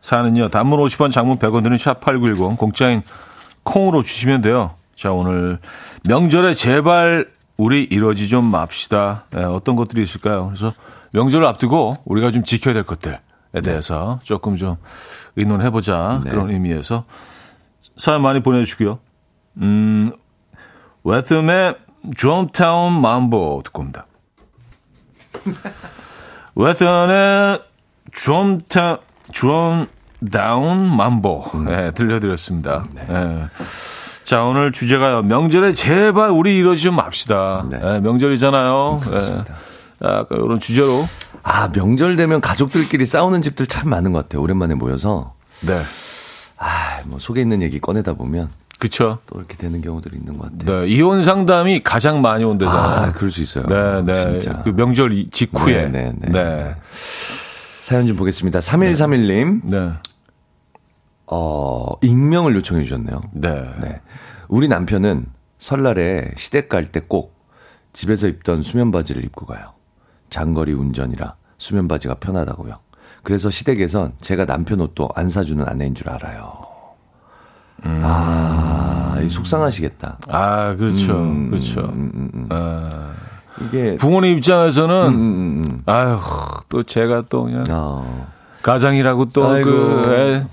[0.00, 3.02] 사는요, 단문 50원, 장문 100원 드는 샵8910, 공짜인
[3.62, 4.74] 콩으로 주시면 돼요.
[5.00, 5.58] 자, 오늘
[6.06, 9.24] 명절에 제발 우리 이러지 좀 맙시다.
[9.34, 10.48] 예, 어떤 것들이 있을까요?
[10.48, 10.74] 그래서
[11.14, 13.18] 명절을 앞두고 우리가 좀 지켜야 될 것들에
[13.64, 14.76] 대해서 조금 좀
[15.36, 16.20] 의논해보자.
[16.24, 16.28] 네.
[16.28, 17.06] 그런 의미에서
[17.96, 18.98] 사연 많이 보내주시고요.
[19.62, 20.12] 음,
[21.04, 21.76] 웨스의
[22.18, 24.06] 드럼타운 mambo 듣고 옵니다.
[26.56, 27.62] 웨스의
[28.12, 28.98] 드럼타,
[29.32, 32.84] 드럼다운 mambo 네, 들려드렸습니다.
[32.92, 33.46] 네.
[34.30, 35.22] 자, 오늘 주제가요.
[35.22, 37.66] 명절에 제발 우리 이러지 좀 맙시다.
[37.68, 37.80] 네.
[37.80, 39.00] 네, 명절이잖아요.
[39.10, 39.44] 네.
[39.98, 41.04] 아, 이런 주제로.
[41.42, 44.40] 아, 명절 되면 가족들끼리 싸우는 집들 참 많은 것 같아요.
[44.40, 45.34] 오랜만에 모여서.
[45.62, 45.76] 네.
[46.58, 49.18] 아, 뭐 속에 있는 얘기 꺼내다 보면 그쵸.
[49.26, 50.82] 또 이렇게 되는 경우들이 있는 것 같아요.
[50.82, 50.86] 네.
[50.86, 53.06] 이혼 상담이 가장 많이 온대잖아요.
[53.08, 53.66] 아, 그럴 수 있어요.
[53.66, 54.38] 네, 네.
[54.40, 54.62] 진짜.
[54.62, 55.88] 그 명절 이- 직후에.
[55.88, 56.30] 네, 네, 네.
[56.30, 56.76] 네.
[57.80, 58.60] 사연 좀 보겠습니다.
[58.60, 59.90] 3131님, 네.
[61.32, 63.20] 어, 익명을 요청해 주셨네요.
[63.32, 63.50] 네.
[63.80, 64.00] 네.
[64.48, 65.26] 우리 남편은
[65.58, 67.38] 설날에 시댁 갈 때 꼭
[67.92, 69.72] 집에서 입던 수면 바지를 입고 가요.
[70.28, 72.78] 장거리 운전이라 수면 바지가 편하다고요.
[73.22, 76.50] 그래서 시댁에선 제가 남편 옷도 안 사주는 아내인 줄 알아요.
[77.82, 80.18] 아, 이 속상하시겠다.
[80.28, 81.12] 아, 그렇죠.
[81.16, 81.80] 음, 그렇죠.
[81.80, 82.46] 음, 음, 음.
[82.50, 83.12] 아,
[83.62, 85.82] 이게 부모님 입장에서는, 음, 음, 음.
[85.86, 86.18] 아유,
[86.68, 88.26] 또 제가 또 그냥 어.
[88.62, 89.70] 가장이라고 또 아이고.
[89.70, 90.46] 그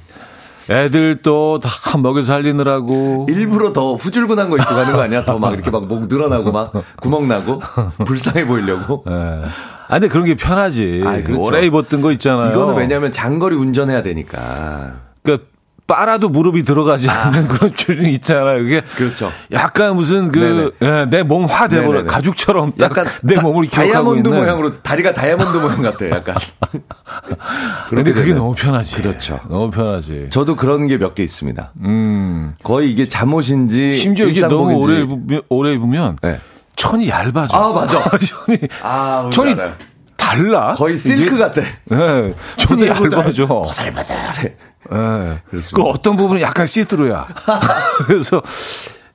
[0.69, 3.27] 애, 애들 또 다 먹여 살리느라고.
[3.29, 5.23] 일부러 더 후줄근한 거 입고 가는 거 아니야?
[5.25, 7.61] 더 막 이렇게 막 목 늘어나고 막 구멍 나고
[8.05, 9.03] 불쌍해 보이려고.
[9.07, 9.11] 예.
[9.13, 11.01] 아, 근데 그런 게 편하지.
[11.05, 11.41] 아이, 그렇죠.
[11.43, 12.51] 오래 입었던 거 있잖아요.
[12.51, 14.95] 이거는 왜냐면 장거리 운전해야 되니까.
[15.23, 15.47] 그
[15.87, 18.61] 빨아도 무릎이 들어가지 않는 그런 줄이 있잖아요.
[18.63, 19.31] 그게 그렇죠.
[19.53, 20.71] 약간 무슨 그
[21.09, 22.07] 내 몸 화 돼버려 네네네.
[22.07, 24.41] 가죽처럼 딱 약간 내 다- 몸을 기억하고 다이아몬드 있는.
[24.41, 26.11] 모양으로 다리가 다이아몬드 모양 같아요.
[26.11, 26.35] 약간.
[27.89, 28.35] 근데 그게 되네요.
[28.43, 28.97] 너무 편하지.
[29.01, 29.39] 그렇죠.
[29.49, 30.27] 너무 편하지.
[30.29, 31.71] 저도 그런 게 몇 개 있습니다.
[31.85, 32.53] 음.
[32.63, 34.73] 거의 이게 잠옷인지 심지어 이게 너무.
[34.75, 36.39] 오래 입으면, 오래 입으면 네.
[36.75, 37.57] 천이 얇아져.
[37.57, 38.03] 아, 맞아.
[38.19, 39.71] 천이 아, 천이 알아요.
[40.31, 40.73] 달라.
[40.75, 41.61] 거의 실크 이게- 같아.
[41.85, 43.45] 네, 천이 얇아져.
[44.89, 45.39] 네.
[45.49, 45.75] 그렇습니다.
[45.75, 47.27] 그 어떤 부분은 약간 시트루야.
[48.07, 48.41] 그래서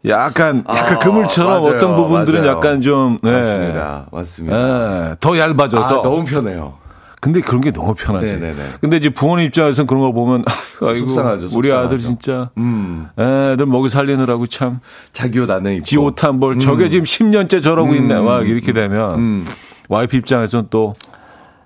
[0.06, 2.56] 약간 약간 아, 그물처럼 맞아요, 어떤 부분들은 맞아요.
[2.56, 3.30] 약간 좀 네.
[3.32, 4.06] 맞습니다.
[4.12, 4.56] 맞습니다.
[4.56, 6.74] 네, 더 얇아져서 아, 너무 편해요.
[7.20, 8.34] 근데 그런 게 너무 편하지.
[8.34, 8.64] 네네네.
[8.80, 10.44] 근데 이제 부모님 입장에서는 그런 거 보면
[10.82, 11.86] 아이고 속상하죠, 우리 속상하죠.
[11.86, 13.06] 아들 진짜 음.
[13.16, 14.80] 애들 먹이 살리느라고 참
[15.12, 15.84] 자기 옷 안에 입고.
[15.84, 18.16] 지 옷 한벌 저게 지금 10년째 저러고 있네.
[18.20, 19.46] 막 이렇게 되면 음.
[19.89, 20.95] 와이프 입장에서는 또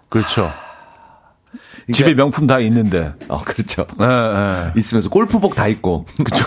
[0.08, 0.50] 그렇죠.
[1.92, 3.12] 집에 명품 다 있는데.
[3.28, 3.86] 어, 그렇죠.
[4.00, 4.72] 예, 예.
[4.76, 6.04] 있으면서 골프복 다 입고.
[6.24, 6.44] 그렇죠.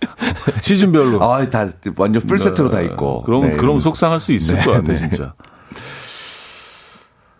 [0.62, 1.22] 시즌별로.
[1.22, 3.22] 아, 다 완전 풀 세트로 다 입고.
[3.24, 3.78] 그럼 네, 그럼.
[3.80, 4.96] 속상할 수 있을 네, 것 같아 네.
[4.96, 5.34] 진짜.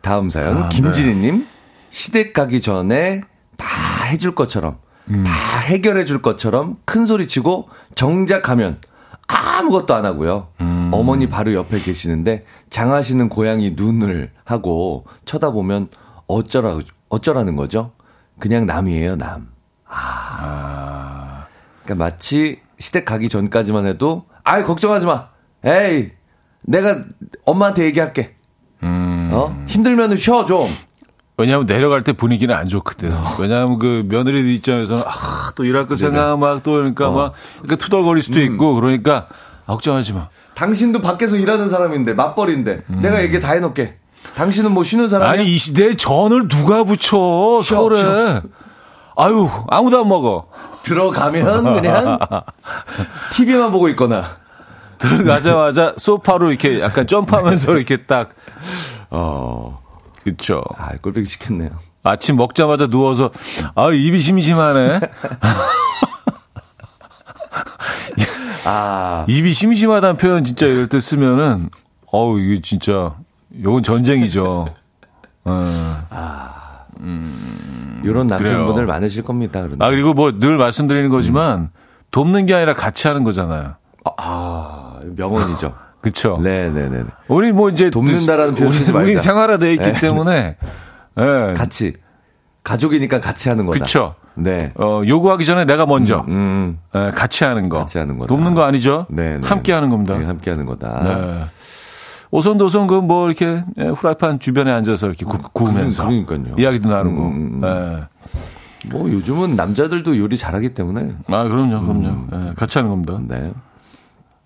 [0.03, 1.47] 다음 사연 아, 김진희 님
[1.91, 3.23] 시댁 가기 전에
[3.57, 4.77] 다 해줄 것처럼
[5.11, 5.25] 음.
[5.25, 8.81] 다 해결해 줄 것처럼 큰 소리 치고 정작 가면
[9.27, 10.49] 아무것도 안 하고요.
[10.61, 10.80] 음.
[10.93, 15.89] 어머니 바로 옆에 계시는데 장하시는 고양이 눈을 하고 쳐다보면
[16.27, 16.79] 어쩌라
[17.09, 17.93] 어쩌라는 거죠?
[18.39, 19.49] 그냥 남이에요 남.
[19.87, 21.47] 아.
[21.85, 25.29] 그러니까 마치 시댁 가기 전까지만 해도 아이 걱정하지 마.
[25.65, 26.11] 에이
[26.63, 27.03] 내가
[27.45, 28.37] 엄마한테 얘기할게.
[28.83, 29.31] 음.
[29.33, 29.65] 어?
[29.67, 30.67] 힘들면 쉬어 좀.
[31.37, 33.13] 왜냐하면 내려갈 때 분위기는 안 좋거든.
[33.41, 37.13] 왜냐하면 그 며느리 입장에서는 아, 또 일할 거 생각 막 또 그러니까 어.
[37.13, 39.29] 막 이렇게 투덜거릴 수도 있고 그러니까
[39.67, 40.29] 아, 걱정하지 마.
[40.55, 43.97] 당신도 밖에서 일하는 사람인데 맞벌인데 내가 얘기 다 해놓게.
[44.35, 45.33] 당신은 뭐 쉬는 사람이야?
[45.33, 47.99] 아니 이 시대에 전을 누가 붙여 쉬어, 서울에.
[47.99, 48.43] 쉬어.
[49.17, 50.49] 아유 아무도 안 먹어.
[50.83, 52.19] 들어가면 그냥
[53.33, 54.25] TV만 보고 있거나.
[54.99, 58.31] 들어가자마자 소파로 이렇게 약간 점프하면서 이렇게 딱
[59.11, 59.81] 어.
[60.23, 60.63] 그쵸.
[60.77, 61.71] 아, 꼴보기 싫겠네요.
[62.03, 63.31] 아침 먹자마자 누워서
[63.75, 65.01] 아 입이 심심하네.
[68.67, 71.69] 아, 입이 심심하다는 표현 진짜 이럴 때 쓰면은
[72.07, 73.15] 어우 이게 진짜
[73.63, 74.69] 요건 전쟁이죠.
[75.45, 75.71] 어.
[78.05, 78.87] 요런 남편분들.
[78.87, 79.63] 많으실 겁니다.
[79.63, 79.85] 그런데.
[79.85, 81.71] 아 그리고 뭐 늘 말씀드리는 거지만
[82.11, 83.75] 돕는 게 아니라 같이 하는 거잖아요.
[84.17, 85.75] 아, 명언이죠.
[86.01, 86.39] 그렇죠.
[86.43, 87.05] 네네네.
[87.29, 89.19] 우리 뭐 이제 돕는다라는 표현 우리, 우리.
[89.19, 90.01] 생활화돼 있기 네.
[90.01, 90.57] 때문에
[91.19, 91.55] 예.
[91.55, 91.95] 같이.
[92.65, 93.81] 가족이니까 같이 하는 거다.
[93.81, 94.15] 그쵸.
[94.35, 94.71] 네.
[94.77, 97.79] 어, 요구하기 전에 내가 먼저 음, 예, 같이 하는 거.
[97.79, 98.29] 같이 하는 거다.
[98.29, 99.07] 돕는 거 아니죠?
[99.11, 99.39] 네.
[99.39, 99.75] 네, 함께 네.
[99.75, 100.17] 하는 겁니다.
[100.19, 101.03] 네, 함께 하는 거다.
[101.03, 101.45] 네.
[102.31, 106.55] 오손도손 그 뭐 이렇게 예, 후라이팬 주변에 앉아서 이렇게 구, 구우면서 그러- 그러니까요.
[106.59, 107.23] 이야기도 나누고.
[107.23, 108.05] 음, 음, 예.
[108.89, 111.15] 뭐 요즘은 남자들도 요리 잘하기 때문에.
[111.27, 112.27] 아 그럼요, 그럼요.
[112.33, 113.19] 예, 같이 하는 겁니다.
[113.27, 113.53] 네.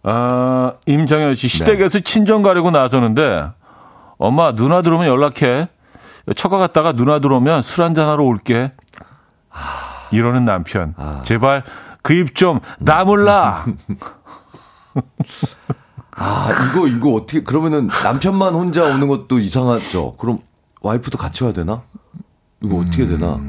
[0.02, 3.46] 아 임정현 씨 시댁에서 친정 가려고 나서는데
[4.18, 5.68] 엄마 누나 들어오면 연락해.
[6.36, 8.72] 처가 갔다가 누나 들어오면 술 한잔 하러 올게.
[10.12, 10.94] 이러는 남편.
[10.96, 11.22] 아.
[11.24, 11.64] 제발
[12.02, 13.64] 그 입 좀 나몰라.
[16.16, 20.14] 아, 이거, 이거 어떻게, 그러면은 남편만 혼자 오는 것도 이상하죠.
[20.16, 20.38] 그럼
[20.80, 21.82] 와이프도 같이 와야 되나?
[22.62, 23.40] 이거 어떻게 되나?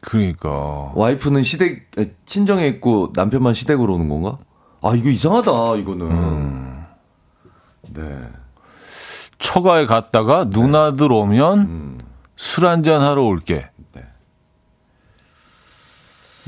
[0.00, 0.90] 그러니까.
[0.94, 4.38] 와이프는 시댁, 에, 친정에 있고 남편만 시댁으로 오는 건가?
[4.82, 6.06] 아, 이거 이상하다, 이거는.
[6.10, 6.84] 음.
[7.92, 8.28] 네.
[9.38, 12.00] 처가에 갔다가 누나들 오면
[12.36, 13.68] 술 한잔 하러 올게.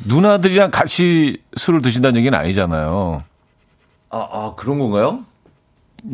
[0.05, 0.15] 네.
[0.15, 3.23] 누나들이랑 같이 술을 드신다는 얘기는 아니잖아요.
[4.11, 5.21] 아, 아, 그런 건가요?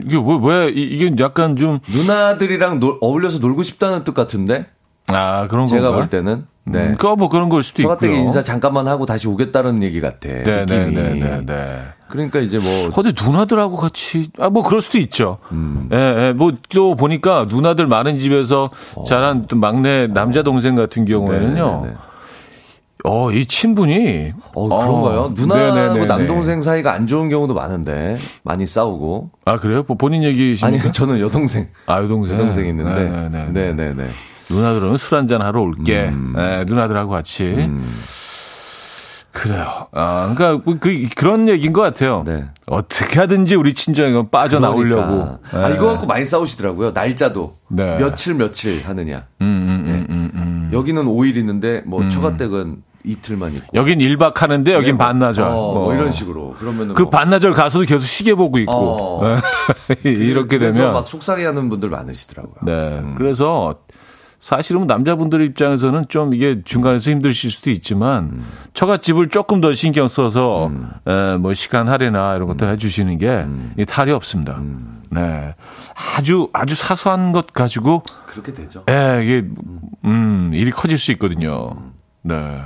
[0.05, 4.67] 이게 왜, 왜, 이- 이게 약간 좀, 누나들이랑 놀- 어울려서 놀고 싶다는 뜻 같은데?
[5.09, 5.97] 아, 그런 제가 건가?
[5.99, 6.47] 볼 때는.
[6.65, 6.89] 네.
[6.89, 7.95] 음, 그뭐 그런 걸 수도 있고요.
[7.95, 10.29] 처가댁에 인사 잠깐만 하고 다시 오겠다는 얘기 같아.
[10.29, 10.95] 네, 느낌이.
[10.95, 11.79] 네, 네, 네, 네.
[12.11, 15.39] 그러니까 이제 뭐 근데 누나들하고 같이, 아, 뭐 그럴 수도 있죠.
[15.53, 15.89] 음.
[15.93, 15.97] 예,
[16.29, 18.69] 예, 뭐 또 보니까 누나들 많은 집에서
[19.07, 21.87] 자란 또 막내 남자 동생 같은 경우에는요.
[23.05, 23.31] 어.
[23.31, 23.33] 네, 네, 네.
[23.33, 24.33] 어, 이 친분이.
[24.55, 25.33] 어, 그런가요?
[25.35, 26.07] 누나하고 네네네네.
[26.07, 29.31] 남동생 사이가 안 좋은 경우도 많은데 많이 싸우고.
[29.45, 29.85] 아, 그래요?
[29.87, 30.67] 뭐 본인 얘기십니까?
[30.67, 32.35] 아니 저는 여동생, 아, 여동생.
[32.35, 33.05] 여동생 있는데.
[33.05, 33.53] 네네네.
[33.53, 34.09] 네, 네, 네.
[34.51, 36.09] 누나들은 술 한잔 하러 올게.
[36.09, 36.33] 음.
[36.35, 37.69] 네, 누나들하고 같이.
[39.31, 39.87] 그래요.
[39.93, 42.25] 아, 그러니까 뭐 그, 그런 얘기인 것 같아요.
[42.27, 42.47] 네.
[42.67, 45.39] 어떻게 하든지 우리 친정에 빠져나오려고.
[45.49, 45.65] 그러니까.
[45.65, 46.91] 아, 이거 갖고 많이 싸우시더라고요.
[46.91, 47.57] 날짜도.
[47.69, 47.99] 네.
[47.99, 49.27] 며칠 며칠 하느냐.
[49.41, 50.71] 음, 음, 음, 음, 음.
[50.73, 53.67] 여기는 5일 있는데 뭐 처가댁은 이틀만 있고.
[53.75, 55.45] 여긴 1박 하는데 여긴 네, 뭐, 반나절.
[55.45, 55.75] 어, 뭐.
[55.85, 56.55] 뭐 이런 식으로.
[56.59, 57.11] 그러면은 그 뭐.
[57.11, 58.73] 반나절 가서도 계속 시계 보고 있고.
[58.73, 59.23] 어.
[59.25, 59.41] 네.
[60.11, 60.93] 이렇게 그래서 되면.
[60.95, 62.57] 막 속상해하는 분들 많으시더라고요.
[62.63, 63.03] 네.
[63.17, 63.77] 그래서
[64.41, 70.71] 사실은 남자분들 입장에서는 좀 이게 중간에서 힘드실 수도 있지만 처갓집을 조금 더 신경 써서
[71.09, 73.45] 에, 뭐 시간 할애나 이런 것도 해주시는 게
[73.77, 74.61] 이 탈이 없습니다.
[75.11, 75.55] 네.
[76.17, 78.85] 아주 아주 사소한 것 가지고 그렇게 되죠.
[78.89, 79.45] 예, 이게
[80.05, 81.71] 음, 일이 커질 수 있거든요.
[82.29, 82.63] 네.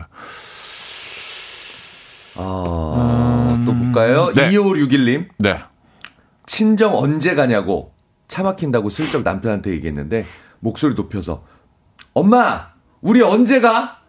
[2.34, 4.32] 아, 또 볼까요?
[4.34, 4.50] 네.
[4.50, 5.28] 2561님.
[5.38, 5.60] 네.
[6.46, 7.94] 친정 언제 가냐고
[8.26, 10.24] 차 막힌다고 슬쩍 남편한테 얘기했는데
[10.58, 11.44] 목소리 높여서
[12.12, 14.00] 엄마 우리 언제 가?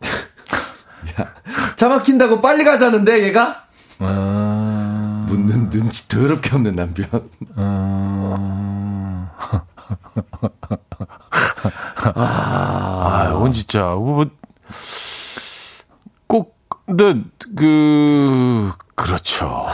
[1.18, 1.34] 야,
[1.76, 3.66] 차 막힌다고 빨리 가자는데 얘가
[3.98, 7.08] 아, 묻는 눈치 더럽게 없는 남편.
[7.56, 9.30] 아,
[12.14, 14.26] 아, 이건 진짜, 뭐,
[16.26, 16.56] 꼭,
[16.86, 17.14] 근데,
[17.56, 19.66] 그, 그렇죠.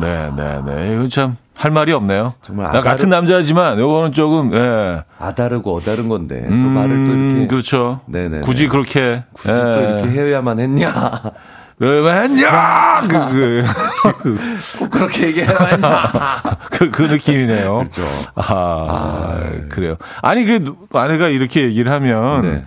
[0.00, 0.94] 네, 네, 네.
[0.94, 2.34] 이거 참, 할 말이 없네요.
[2.42, 5.04] 정말 나 아다르- 같은 남자지만, 요거는 조금, 예.
[5.18, 8.00] 아다르고 어다른 건데 또 음, 말을 또 이렇게 그렇죠.
[8.06, 8.40] 네네네.
[8.42, 9.24] 굳이 그렇게.
[9.32, 10.92] 굳이 또 이렇게 해야만 했냐?
[11.78, 13.00] 왜 했냐!
[13.08, 13.64] 그,
[14.22, 14.38] 그,
[14.78, 16.12] 꼭 그렇게 얘기해야만 했냐?
[16.70, 17.78] 그, 그 느낌이네요.
[17.78, 18.02] 그렇죠.
[18.36, 19.38] 아,
[19.70, 19.96] 그래요.
[20.22, 22.62] 아니, 그, 누- 아내가 이렇게 얘기를 하면, 네.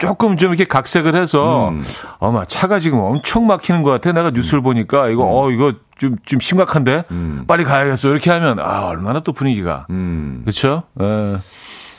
[0.00, 1.82] 조금 좀 이렇게 각색을 해서, 음.
[2.18, 4.12] 어마, 차가 지금 엄청 막히는 것 같아.
[4.12, 7.04] 내가 뉴스를 보니까, 이거, 어, 이거 좀, 좀 심각한데?
[7.10, 7.44] 음.
[7.46, 8.08] 빨리 가야겠어.
[8.08, 9.86] 이렇게 하면, 아, 얼마나 또 분위기가.
[9.90, 10.42] 음.
[10.44, 10.84] 그쵸?
[11.00, 11.36] 예.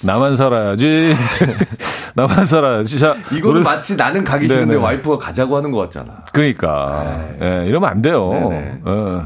[0.03, 1.13] 나만 살아야지.
[2.15, 2.97] 나만 살아야지.
[2.99, 4.83] 자, 이거는 노래- 마치 나는 가기 싫은데 네네.
[4.83, 6.25] 와이프가 가자고 하는 것 같잖아.
[6.33, 7.23] 그러니까.
[7.39, 8.29] 예, 이러면 안 돼요.
[8.31, 8.81] 네네.
[8.87, 9.21] 예.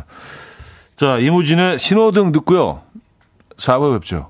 [0.97, 2.82] 자, 이무진의 신호등 듣고요.
[3.57, 4.30] 4부 뵙죠.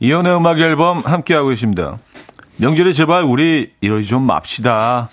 [0.00, 1.98] 이연의 음악 앨범 함께하고 계십니다.
[2.58, 5.08] 명절에 제발 우리 이러지 좀 맙시다.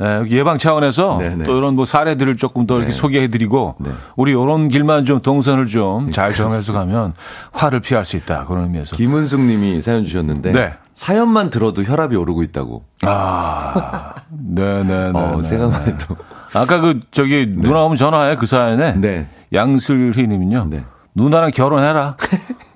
[0.00, 1.44] 예, 예방 차원에서 네네.
[1.44, 2.96] 또 이런 뭐 사례들을 조금 더 이렇게 네.
[2.96, 3.90] 소개해드리고 네.
[4.16, 7.14] 우리 이런 길만 좀 동선을 좀 잘 정해서 가면
[7.52, 10.72] 화를 피할 수 있다 그런 의미에서 김은숙 님이 사연 주셨는데 네.
[10.94, 12.82] 사연만 들어도 혈압이 오르고 있다고.
[13.02, 16.16] 아 네네네 어, 생각만 해도.
[16.54, 19.28] 아까 그 저기 누나 오면 전화해 그 사연에 네.
[19.52, 20.84] 양슬희님은요 네.
[21.14, 22.16] 누나랑 결혼해라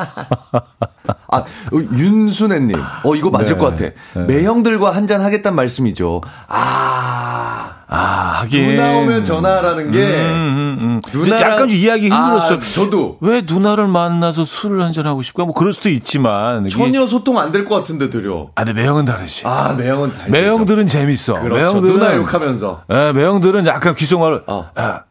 [1.32, 2.76] 아, 어, 윤순애님.
[3.04, 3.58] 어, 이거 맞을 네.
[3.58, 3.90] 것 같아.
[4.26, 6.20] 매형들과 한잔 하겠다는 말씀이죠.
[6.48, 7.96] 아, 아
[8.40, 9.98] 하긴 누나 오면 전화라는 게.
[10.04, 11.00] 음, 음, 음.
[11.12, 12.58] 누나랑- 약간 좀 이해하기 힘들었어요.
[12.58, 13.18] 아, 저도.
[13.20, 15.44] 왜 누나를 만나서 술을 한잔 하고 싶까?
[15.44, 18.48] 뭐 그럴 수도 있지만 전혀 소통 안 될 것 같은데, 드려.
[18.54, 19.46] 아, 근데 매형은 다르지.
[19.46, 20.30] 아, 매형은 잘.
[20.30, 21.34] 매형들은 재밌어.
[21.40, 21.54] 그렇죠.
[21.54, 22.82] 매형들은 누나 욕하면서.
[22.92, 24.70] 예, 매형들은 약간 귀속말로 어.
[24.78, 25.04] 야,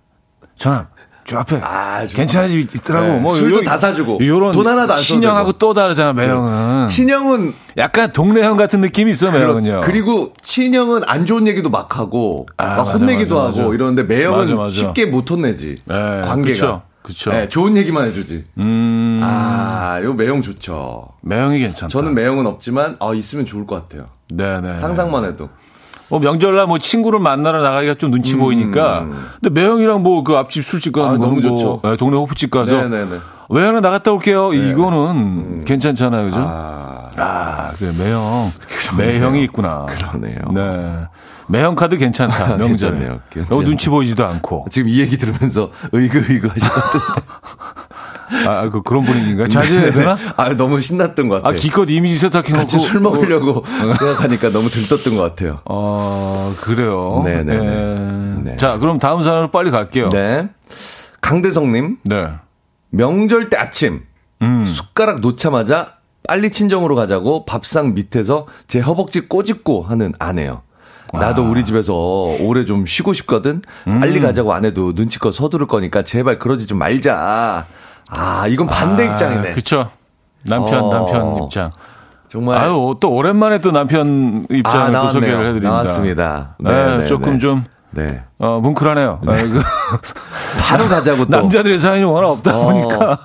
[0.58, 0.88] 전화
[1.30, 3.06] 저 앞에 아, 좀- 괜찮은 집 있더라고.
[3.08, 4.18] 네, 뭐 술도 요런- 다 사주고.
[4.26, 5.52] 요런 돈 하나도 안 친형하고.
[5.54, 6.88] 또 다르잖아, 매형은.
[6.88, 9.82] 친형은 약간 동네형 같은 느낌이 있어, 매형은요.
[9.86, 13.76] 그리고 친형은 안 좋은 얘기도 막 하고 아, 막 맞아, 혼내기도 맞아, 하고 맞아.
[13.76, 14.70] 이러는데 매형은.
[14.72, 15.78] 쉽게 못 혼내지.
[15.86, 16.82] 네, 관계가.
[17.04, 17.32] 그쵸.
[17.32, 18.44] 네, 좋은 얘기만 해주지.
[18.58, 21.08] 음, 아, 이거 매형 좋죠.
[21.22, 21.88] 매형이 괜찮다.
[21.90, 24.08] 저는 매형은 없지만 아 있으면 좋을 것 같아요.
[24.32, 24.78] 네네.
[24.78, 25.50] 상상만 해도.
[26.10, 29.06] 뭐 명절날 뭐 친구를 만나러 나가기가 좀 눈치 보이니까.
[29.42, 31.04] 근데 매형이랑 뭐 그 앞집 술집 음.
[31.04, 31.82] 아, 거 너무 뭐 좋죠.
[31.86, 33.18] 예, 동네 호프집 가서 네네네.
[33.50, 34.54] 매형이랑 나갔다 올게요.
[34.54, 36.38] 이거는 괜찮잖아요, 그죠?
[36.40, 38.22] 아, 아, 그래, 매형.
[38.98, 39.86] 매형이 있구나.
[39.86, 40.40] 그러네요.
[40.54, 41.08] 네.
[41.48, 42.68] 매형 카드 괜찮다, 명절에.
[42.68, 43.20] 괜찮네요.
[43.32, 43.46] 괜찮네요.
[43.50, 44.66] 너무 눈치 보이지도 않고.
[44.70, 47.06] 지금 이 얘기 들으면서 의그의그 하셨던데.
[48.48, 49.48] 아, 그, 그런 분위기인가요?
[49.50, 50.18] 자제해야 되나?
[50.38, 51.58] 아, 너무 신났던 것 아, 같아요.
[51.58, 52.60] 기껏 이미지 세탁해놓고.
[52.60, 53.64] 같이 술 먹으려고
[54.00, 55.58] 생각하니까 너무 들떴던 것 같아요.
[55.66, 57.22] 어, 그래요.
[57.26, 57.66] 네네네.
[57.66, 58.44] 예.
[58.52, 58.58] 네.
[58.58, 60.10] 자, 그럼 다음 사연으로 빨리 갈게요.
[60.10, 60.50] 네.
[61.22, 62.30] 강대성님, 네.
[62.92, 64.02] 명절 때 아침,
[64.42, 64.66] 음.
[64.66, 65.94] 숟가락 놓자마자
[66.28, 70.62] 빨리 친정으로 가자고 밥상 밑에서 제 허벅지 꼬집고 하는 아내요.
[71.12, 71.94] 나도 우리 집에서
[72.40, 73.64] 오래 좀 쉬고 싶거든.
[73.88, 74.00] 음.
[74.00, 77.66] 빨리 가자고 아내도 눈치껏 서두를 거니까 제발 그러지 좀 말자.
[78.10, 79.52] 아, 이건 반대 아, 입장이네.
[79.54, 79.90] 그쵸.
[80.44, 80.90] 남편, 어.
[80.90, 81.72] 남편 입장.
[82.30, 82.58] 정말.
[82.64, 85.10] 아유, 또 오랜만에 또 남편 입장을 아, 또.
[85.10, 85.70] 소개를 해드립니다.
[85.70, 86.56] 나왔습니다.
[86.60, 87.40] 네, 네, 네, 조금 네.
[87.40, 88.24] 좀, 네.
[88.38, 89.22] 어, 뭉클하네요.
[89.26, 89.62] 아, 그
[90.62, 91.32] 바로 가자고 또.
[91.38, 92.64] 남자들의 사연이 워낙 없다 어.
[92.66, 93.20] 보니까.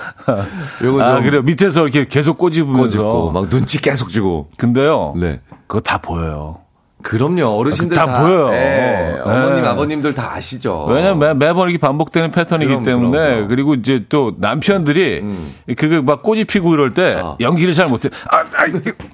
[0.82, 1.42] 요거 아, 좀 그래요.
[1.42, 2.82] 밑에서 이렇게 계속 꼬집으면서.
[3.02, 4.48] 꼬집고 막 눈치 계속 주고.
[4.56, 5.12] 근데요.
[5.16, 5.40] 네.
[5.66, 6.58] 그거 다 보여요.
[7.02, 7.46] 그럼요.
[7.58, 8.48] 어르신들 다 다, 보여요.
[8.52, 9.20] 예, 네.
[9.24, 10.84] 어머님, 아버님들 다 아시죠.
[10.86, 13.48] 왜냐면 매, 매번 이렇게 반복되는 패턴이기 그럼, 때문에 그럼, 그럼.
[13.48, 15.54] 그리고 이제 또 남편들이 음.
[15.76, 17.36] 그거 막 꼬집 피고 이럴 때 어.
[17.40, 18.08] 연기를 잘 못해.
[18.30, 18.42] 아, 아,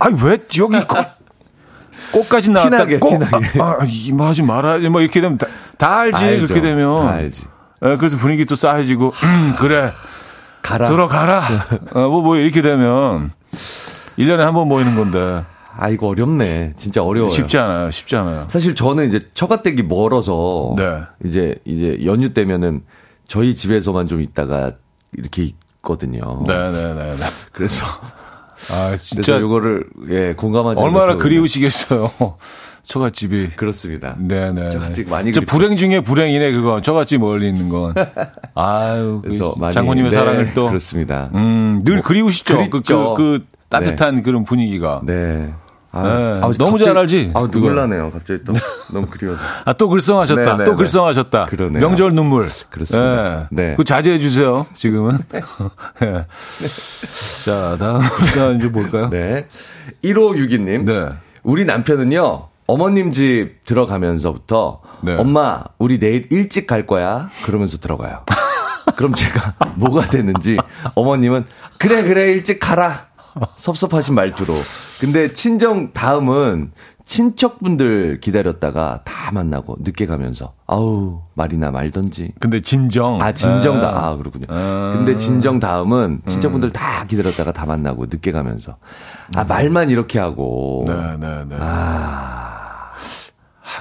[0.01, 1.07] 아, 왜 여기 꽃,
[2.13, 2.71] 꽃까지 나왔다.
[2.71, 3.61] 티나게, 꽃, 티나게.
[3.61, 4.79] 아, 아, 이마 하지 말아.
[4.91, 5.47] 뭐 이렇게 되면 다,
[5.79, 6.25] 다 알지.
[6.25, 6.47] 알죠.
[6.47, 6.97] 그렇게 되면.
[7.07, 7.45] 다 알지.
[7.85, 9.91] 예, 그래서 분위기 또 쌓여지고, 음, 그래.
[10.63, 10.87] 가라.
[10.87, 11.43] 들어가라.
[11.95, 13.31] 어, 뭐, 뭐, 이렇게 되면,
[14.19, 15.45] 1년에 한 번 모이는 건데,
[15.79, 16.75] 아, 이거 어렵네.
[16.77, 17.29] 진짜 어려워요.
[17.29, 17.91] 쉽지 않아요.
[17.91, 18.47] 쉽지 않아요.
[18.49, 21.01] 사실 저는 이제 처가댁이 멀어서 네.
[21.25, 22.83] 이제 이제 연휴 때면은
[23.29, 24.73] 저희 집에서만 좀 있다가
[25.17, 26.43] 이렇게 있거든요.
[26.47, 27.15] 네 네네.
[27.53, 27.85] 그래서
[28.73, 29.37] 아, 그래서 진짜.
[29.39, 32.11] 이거를 예 공감하지 얼마나 그리우시겠어요.
[32.83, 33.51] 처갓집이.
[33.57, 34.15] 그렇습니다.
[34.19, 34.71] 네 네.
[34.71, 35.41] 처갓집 많이 저.
[35.41, 36.81] 불행 중에 불행이네, 그거.
[36.81, 37.95] 처갓집 멀리 있는 건.
[38.55, 40.69] 아유, 그래서 그 많이 장모님의 네, 사랑을 또.
[40.69, 41.31] 그렇습니다.
[41.35, 42.57] 음, 늘 그리우시죠.
[42.59, 43.15] 그, 그립죠.
[43.15, 45.01] 그, 그 따뜻한 그런 분위기가.
[45.05, 45.53] 네.
[45.97, 46.59] 아, 네.
[46.59, 47.33] 너무 잘 알지?
[47.35, 47.53] 아, 그거.
[47.53, 48.11] 눈물 나네요.
[48.11, 48.53] 갑자기 또
[48.93, 49.41] 너무 그리워서.
[49.65, 50.43] 아, 또 글썽하셨다.
[50.43, 50.77] 네, 네, 또 네.
[50.77, 51.45] 글썽하셨다.
[51.47, 51.81] 그러네요.
[51.81, 52.49] 명절 눈물.
[52.71, 53.49] 그렇습니다.
[53.51, 53.75] 네.
[53.77, 55.19] 그 자제해 주세요, 지금은.
[56.03, 56.27] 예.
[57.45, 58.01] 자, 다음
[58.35, 59.09] 사연 좀 볼까요?
[59.11, 59.47] 네.
[60.05, 60.85] 1562님.
[60.85, 61.09] 네.
[61.43, 65.15] 우리 남편은요, 어머님 집 들어가면서부터, 네.
[65.17, 67.31] 엄마, 우리 내일 일찍 갈 거야.
[67.45, 68.23] 그러면서 들어가요.
[68.97, 70.57] 그럼 제가 뭐가 되는지,
[70.95, 71.45] 어머님은,
[71.79, 73.06] 그래, 그래, 일찍 가라.
[73.57, 74.53] 섭섭하신 말투로.
[75.01, 76.73] 근데 친정 다음은
[77.05, 82.33] 친척분들 기다렸다가 다 만나고 늦게 가면서, 아우, 말이나 말던지.
[82.41, 83.23] 근데 진정.
[83.23, 84.09] 아, 진정 다, 아.
[84.09, 84.47] 아, 그렇군요.
[84.49, 84.91] 아.
[84.93, 88.77] 근데 진정 다음은 친척분들 다 기다렸다가 다 만나고 늦게 가면서.
[89.37, 90.85] 아, 말만 이렇게 하고.
[90.89, 91.57] 네, 네, 네.
[91.61, 92.93] 아.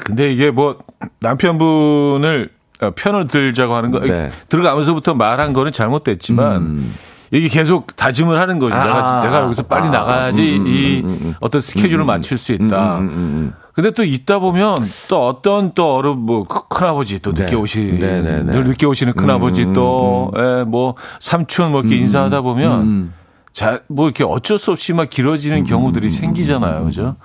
[0.05, 0.77] 근데 이게 뭐
[1.21, 2.49] 남편분을
[2.81, 4.29] 어, 편을 들자고 하는 거 네.
[4.49, 6.91] 들어가면서부터 말한 거는 잘못됐지만
[7.31, 8.75] 이게 계속 다짐을 하는 거죠.
[8.75, 11.35] 아, 내가 내가 여기서 빨리 아, 나가야지 음, 음, 이 음, 음.
[11.39, 12.97] 어떤 스케줄을 맞출 수 있다.
[12.99, 13.53] 음, 음, 음.
[13.73, 14.77] 근데 또 있다 보면
[15.09, 17.55] 또 어떤 또 어른 뭐 큰- 큰아버지 또 늦게 네.
[17.55, 18.51] 오시 네, 네, 네.
[18.53, 23.13] 늘 늦게 오시는 큰아버지 음, 음, 또뭐 삼촌 뭐 이렇게 인사하다 보면 음.
[23.53, 27.15] 자뭐 이렇게 어쩔 수 없이 막 길어지는 경우들이 생기잖아요, 그죠?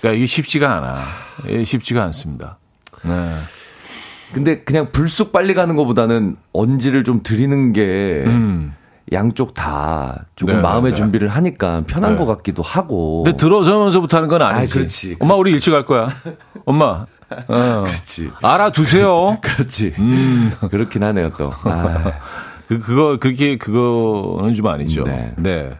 [0.00, 0.98] 그러니까 이게 쉽지가 않아.
[1.48, 2.58] 예, 쉽지가 않습니다.
[3.02, 3.36] 네.
[4.32, 8.74] 근데 그냥 불쑥 빨리 가는 것보다는 언지를 좀 드리는 게 음.
[9.12, 10.96] 양쪽 다 조금 네, 마음의 네, 네.
[10.96, 12.18] 준비를 하니까 편한 네.
[12.18, 13.22] 것 같기도 하고.
[13.24, 14.72] 근데 들어서면서부터 하는 건 아니지.
[14.72, 16.08] 아, 그렇지, 엄마 우리 일찍 갈 거야.
[16.64, 17.06] 엄마.
[17.48, 17.84] 어.
[17.86, 18.30] 그렇지.
[18.42, 19.38] 알아두세요.
[19.40, 19.94] 그렇지.
[19.98, 20.50] 음.
[20.70, 21.52] 그렇긴 하네요, 또.
[21.64, 22.12] 아,
[22.68, 25.04] 그, 그거, 그렇게, 그거는 좀 아니죠.
[25.04, 25.34] 네.
[25.36, 25.78] 네.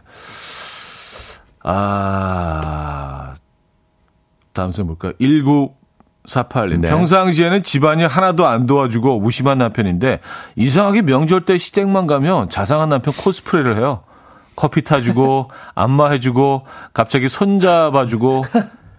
[1.63, 3.33] 아,
[4.53, 5.13] 다음 선 볼까요?
[6.25, 6.79] 1948님.
[6.81, 6.89] 네.
[6.89, 10.19] 평상시에는 집안이 하나도 안 도와주고 무심한 남편인데,
[10.55, 14.03] 이상하게 명절 때 시댁만 가면 자상한 남편 코스프레를 해요.
[14.55, 18.43] 커피 타주고, 안마해주고, 갑자기 손잡아주고,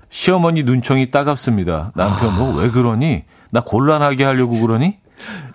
[0.09, 1.93] 시어머니 눈총이 따갑습니다.
[1.95, 3.24] 남편, 너왜 그러니?
[3.51, 4.99] 나 곤란하게 하려고 그러니?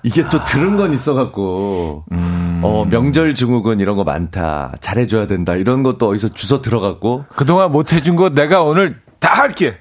[0.04, 2.06] 이게 또 들은 건 있어갖고,
[2.64, 4.74] 어, 명절 증후군 이런 거 많다.
[4.82, 5.56] 잘해줘야 된다.
[5.56, 7.26] 이런 것도 어디서 주워 들어갔고.
[7.36, 9.78] 그동안 못 해준 거 내가 오늘 다 할게.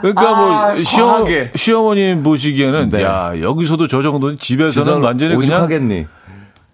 [0.00, 1.26] 그러니까 아, 뭐 시어.
[1.54, 3.02] 시어머님 보시기에는 네.
[3.02, 6.06] 야 여기서도 저 정도는 집에서는 완전히 그냥 오죽하겠니?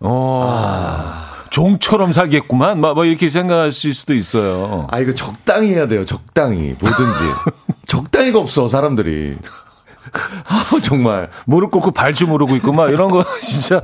[0.01, 4.89] 어 종처럼 살겠구만 막, 막 이렇게 생각하실 수도 있어요.
[4.91, 6.05] 아, 이거 적당히 해야 돼요.
[6.05, 6.75] 적당히.
[6.81, 7.19] 뭐든지.
[7.87, 9.37] 적당히가 없어, 사람들이.
[10.49, 11.29] 아, 정말.
[11.45, 13.83] 무릎 꿇고 발주 모르고 있고 막 이런 거 진짜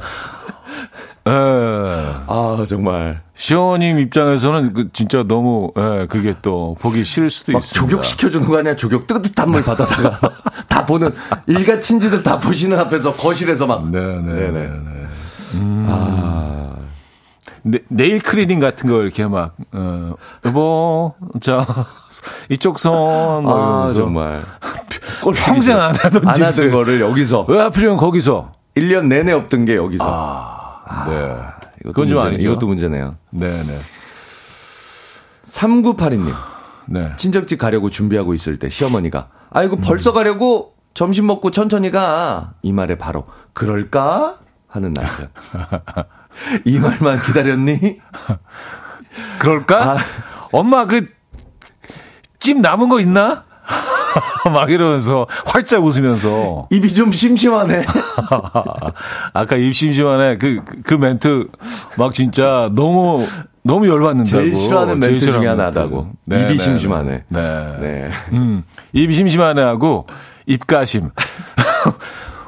[1.29, 3.21] 에 아, 정말.
[3.35, 7.81] 시어머님 입장에서는 그 진짜 너무 에 그게 또 보기 싫을 수도 막 있습니다.
[7.91, 8.75] 조격시켜주는 거 아니야?
[8.77, 10.19] 조격 뜨뜻한 물 받아다가.
[10.69, 11.11] 다 보는,
[11.47, 13.91] 일가 친지들 다 보시는 앞에서 거실에서 막.
[13.91, 14.33] 네네.
[14.33, 14.71] 네 네.
[17.63, 20.15] 네, nail cleaning 같은 거 이렇게 막, 어,
[20.47, 21.67] 여보, 자,
[22.49, 23.93] 이쪽 손, 뭐 아.
[23.93, 24.43] 정말.
[25.35, 26.47] 평생 안 하던 안 짓을.
[26.67, 27.45] 하던 거를 여기서.
[27.49, 28.53] 왜 하필이면 거기서?
[28.77, 30.05] 1년 내내 없던 게 여기서.
[31.09, 31.37] 네.
[31.85, 32.19] 이것도 좀.
[32.19, 32.51] 아니죠.
[32.51, 33.17] 이것도 문제네요.
[33.31, 33.79] 네 네.
[35.45, 36.35] 3982님.
[36.87, 37.13] 네.
[37.17, 42.55] 친정집 가려고 준비하고 있을 때 시어머니가 아이고 벌써 가려고 점심 먹고 천천히 가.
[42.63, 44.39] 이 말에 바로 그럴까?
[44.69, 45.29] 하는 남편.
[46.65, 47.99] 이 말만 기다렸니?
[49.39, 49.93] 그럴까?
[49.93, 49.99] 아.
[50.53, 51.09] 엄마, 그,
[52.39, 53.45] 찜 남은 거 있나?
[54.53, 56.69] 막 이러면서, 활짝 웃으면서.
[56.73, 57.85] 입이 좀 심심하네.
[59.35, 60.39] 아까 입 심심하네.
[60.39, 61.49] 그, 그, 그 멘트,
[61.97, 63.27] 막 진짜 너무,
[63.63, 64.43] 너무 열받는다고.
[64.43, 66.11] 제일 싫어하는 멘트 중에 싫어하는 하나다고.
[66.25, 66.45] 멘트.
[66.45, 67.25] 입이 네, 심심하네.
[67.29, 67.77] 네.
[67.81, 68.11] 네.
[68.33, 70.07] 음, 입이 심심하네 하고,
[70.47, 71.11] 입가심.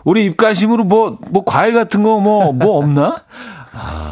[0.04, 3.16] 우리 입가심으로 뭐, 뭐, 과일 같은 거 뭐, 뭐 없나?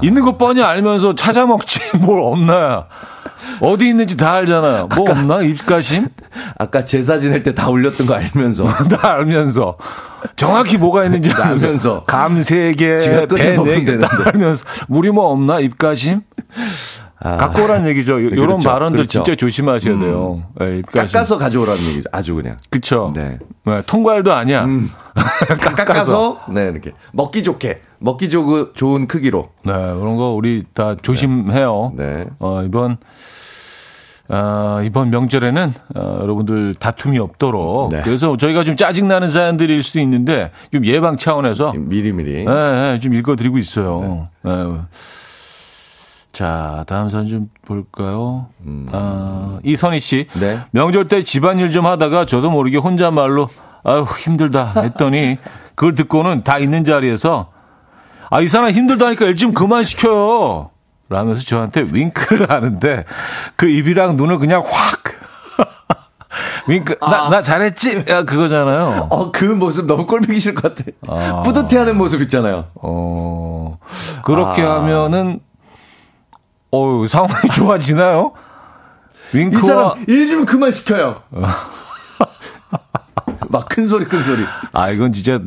[0.03, 2.87] 있는 거 뻔히 알면서 찾아 먹지, 뭘 없나야.
[3.61, 4.89] 어디 있는지 다 알잖아요.
[4.95, 5.41] 뭐 없나?
[5.43, 6.09] 입가심?
[6.59, 8.65] 아까 제사 지낼 때 다 올렸던 거 알면서.
[8.91, 9.77] 다 알면서.
[10.37, 11.67] 정확히 뭐가 있는지 알면서.
[11.67, 12.03] 알면서.
[12.07, 14.09] 감세 개, 지가 꺼내 배네 다.
[14.27, 14.65] 알면서.
[14.89, 15.61] 우리 뭐 없나?
[15.61, 16.21] 입가심?
[17.21, 18.21] 아, 갖고 오라는 얘기죠.
[18.21, 18.69] 이런 그렇죠.
[18.69, 19.25] 발언들 그렇죠.
[19.25, 20.45] 진짜 조심하셔야 돼요.
[20.61, 21.13] 네, 입가심.
[21.15, 22.09] 깎아서 가져오라는 얘기죠.
[22.13, 22.57] 아주 그냥.
[22.71, 23.13] 그쵸.
[23.15, 23.39] 네.
[23.67, 24.65] 네, 통과일도 아니야.
[25.77, 29.51] 깎아서 네 이렇게 먹기 좋게 먹기 조, 좋은 크기로.
[29.65, 31.93] 네, 그런 거 우리 다 조심해요.
[31.97, 32.27] 네.
[32.39, 32.99] 어, 이번,
[34.29, 37.91] 아, 이번 명절에는, 어, 여러분들 다툼이 없도록.
[37.91, 38.03] 네.
[38.03, 42.45] 그래서 저희가 좀 짜증 나는 사연들일 수 있는데, 좀 예방 차원에서, 미리미리.
[42.45, 44.29] 네, 네, 좀 읽어드리고 있어요.
[44.43, 44.53] 네.
[46.33, 48.47] 자, 다음 사연 좀 볼까요?
[48.93, 50.27] 아, 이선희 씨.
[50.39, 50.61] 네.
[50.71, 53.49] 명절 때 집안일 좀 하다가 저도 모르게 혼잣말로
[53.83, 55.37] 아유, 힘들다 했더니
[55.75, 57.51] 그걸 듣고는 다 있는 자리에서
[58.31, 60.71] 아, 이 사람 힘들다니까 일 좀 그만 시켜요.
[61.11, 63.05] 라면서 저한테 윙크를 하는데
[63.57, 65.03] 그 입이랑 눈을 그냥 확
[66.69, 68.05] 윙크 나, 나 잘했지?
[68.09, 69.07] 야, 그거잖아요.
[69.11, 70.91] 어, 그 모습 너무 꼴보기 싫을 것 같아.
[71.09, 71.43] 아.
[71.43, 72.67] 뿌듯해하는 모습 있잖아요.
[72.75, 73.79] 어,
[74.23, 74.75] 그렇게 아.
[74.77, 75.41] 하면은,
[76.71, 78.33] 어 상황이 좋아지나요?
[79.33, 81.23] 이 윙크와, 사람 일 좀 그만 시켜요.
[83.49, 84.45] 막 큰 소리 큰 소리.
[84.75, 85.41] 아, 이건 진짜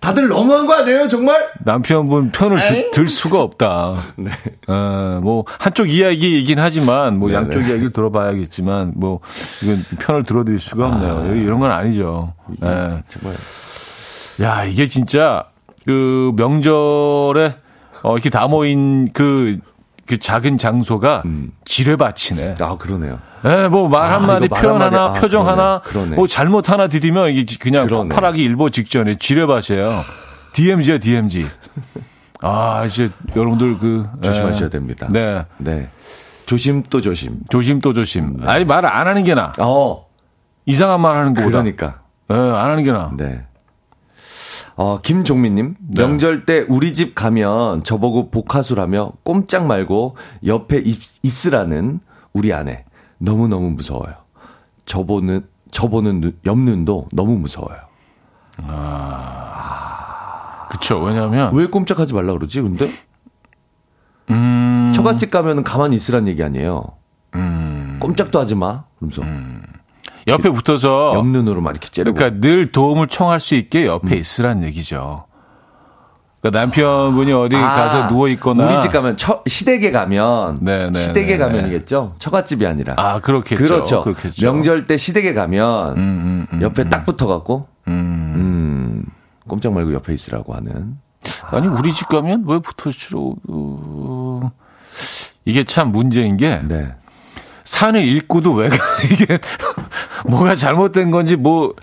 [0.00, 1.48] 다들 너무한 거 아니에요, 정말?
[1.64, 2.90] 남편분 편을 들?
[2.92, 3.96] 들 수가 없다.
[4.16, 4.30] 네.
[4.68, 7.40] 어, 뭐, 한쪽 이야기이긴 하지만, 뭐, 네네.
[7.40, 9.20] 양쪽 이야기를 들어봐야겠지만, 뭐,
[9.62, 11.34] 이건 편을 들어드릴 수가 없네요.
[11.36, 12.34] 이런 건 아니죠.
[12.62, 13.02] 예.
[13.08, 13.34] 정말.
[14.40, 15.44] 야, 이게 진짜
[15.84, 17.56] 그 명절에
[18.02, 19.58] 어, 이렇게 다 모인 그,
[20.08, 21.22] 그 작은 장소가
[21.64, 22.56] 지뢰밭이네.
[22.60, 23.18] 아, 그러네요.
[23.44, 24.96] 예, 뭐말 아, 한마디, 표현 한마디.
[24.96, 25.62] 하나, 아, 표정 그러네.
[25.62, 26.16] 하나, 그러네.
[26.16, 28.08] 뭐 잘못 하나 디디면 이게 그냥 그러네.
[28.08, 29.90] 폭발하기 일보 직전에 지뢰밭이에요.
[30.54, 31.46] DMZ야, DMZ.
[32.40, 34.70] 아, 이제 여러분들 그 조심하셔야 예.
[34.70, 35.08] 됩니다.
[35.10, 35.44] 네.
[35.58, 35.88] 네.
[36.46, 37.40] 조심 또 조심.
[37.50, 38.38] 조심 또 조심.
[38.46, 39.52] 아니 말을 안 하는 게 나.
[39.60, 40.06] 어,
[40.64, 41.58] 이상한 말 하는 거보다.
[41.62, 42.00] 그러니까.
[42.30, 43.10] 예, 안 하는 게 나.
[43.16, 43.44] 네.
[44.76, 45.76] 어, 김종민님.
[45.78, 46.02] 네.
[46.02, 52.00] 명절 때 우리 집 가면 저보고 복화수라며 꼼짝 말고 옆에 있, 있으라는
[52.32, 52.84] 우리 아내.
[53.18, 54.14] 너무너무 무서워요.
[54.86, 57.76] 저보는, 저보는 눈- 옆 눈도 너무 무서워요.
[60.70, 61.00] 그쵸.
[61.02, 62.90] 왜냐면 왜 꼼짝하지 말라 그러지, 근데?
[64.30, 64.92] 음.
[64.94, 66.84] 처갓집 가면은 가만히 있으란 얘기 아니에요.
[68.00, 68.84] 꼼짝도 하지 마.
[68.98, 69.22] 그러면서
[70.28, 72.16] 옆에 붙어서 옆 눈으로 막 이렇게 째려고.
[72.16, 75.24] 그러니까 늘 도움을 청할 수 있게 옆에 있으란 얘기죠.
[76.40, 80.98] 그러니까 남편분이 어디 아, 가서 누워 있거나 우리 집 가면 처, 시댁에 가면 네, 네,
[80.98, 82.14] 시댁에 네, 가면이겠죠.
[82.18, 82.94] 처갓집이 아니라.
[82.96, 83.62] 아 그렇겠죠.
[83.62, 84.02] 그렇죠.
[84.02, 84.46] 그렇겠죠.
[84.46, 87.92] 명절 때 시댁에 가면 음, 음, 옆에 딱 붙어갖고 음.
[87.92, 89.04] 음,
[89.48, 90.98] 꼼짝 말고 옆에 있으라고 하는.
[91.50, 94.52] 아니 우리 집 가면 왜 붙어주로 어,
[95.44, 96.94] 이게 참 문제인 게 네.
[97.68, 98.70] 산을 읽고도 왜
[99.12, 99.38] 이게
[100.24, 101.74] 뭐가 잘못된 건지 뭐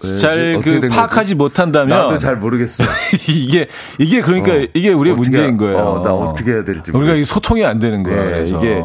[0.00, 2.84] 잘그된 파악하지 못한다면 모르겠어.
[3.28, 3.66] 이게
[3.98, 4.66] 이게 그러니까 어.
[4.72, 5.78] 이게 우리의 문제인 거예요.
[5.78, 7.16] 어, 나 어떻게 해야 될지 우리가 모르겠어.
[7.16, 8.20] 이 소통이 안 되는 거예요.
[8.20, 8.80] 예, 그래서 이게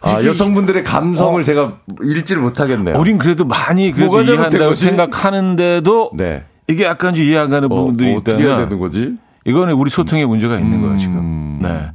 [0.00, 2.96] 아, 이게 여성분들의 감성을 제가 읽지를 못하겠네요.
[2.96, 4.76] 우린 그래도 많이 그래도 이해한다고?
[4.76, 6.44] 생각하는데도 네.
[6.68, 9.12] 이게 약간 좀 이해 안 가는 어, 부분들이 어떻게 해야 있다면 되는 거지?
[9.44, 10.98] 이거는 우리 소통에 문제가 있는 거예요 음.
[10.98, 11.58] 지금.
[11.60, 11.90] 네.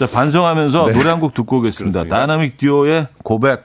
[0.00, 0.92] 자 반성하면서 네.
[0.94, 2.04] 노래 한 곡 듣고 오겠습니다.
[2.04, 2.16] 그렇습니다.
[2.16, 3.64] 다이나믹 듀오의 고백.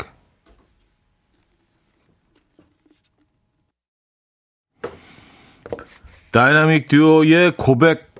[6.31, 8.13] 다이나믹 듀오의 고백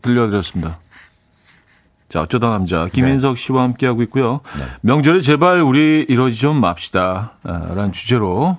[0.00, 0.78] 들려드렸습니다.
[2.08, 4.40] 자, 어쩌다 남자 김인석 씨와 함께 하고 있고요.
[4.80, 7.32] 명절에 제발 우리 이러지 좀 맙시다.
[7.42, 8.56] 아, 라는 주제로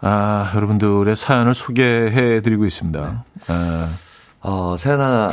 [0.00, 3.24] 아, 여러분들의 사연을 소개해 드리고 있습니다.
[3.46, 3.88] 아,
[4.40, 5.32] 어, 사연 하나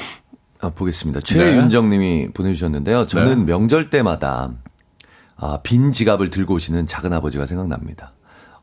[0.59, 1.21] 아, 보겠습니다.
[1.21, 3.07] 최윤정 님이 보내주셨는데요.
[3.07, 3.53] 저는 네.
[3.53, 4.51] 명절 때마다
[5.35, 8.13] 아, 빈 지갑을 들고 오시는 작은 아버지가 생각납니다.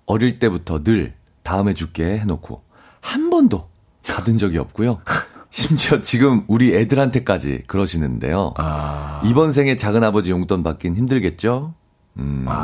[0.07, 2.63] 어릴 때부터 늘 다음에 줄게 해놓고
[3.01, 3.69] 한 번도
[4.07, 5.01] 받은 적이 없고요.
[5.51, 8.55] 심지어 지금 우리 애들한테까지 그러시는데요.
[8.57, 9.23] 아.
[9.25, 11.75] 이번 생에 작은 아버지 용돈 받긴 힘들겠죠?
[12.19, 12.45] 음.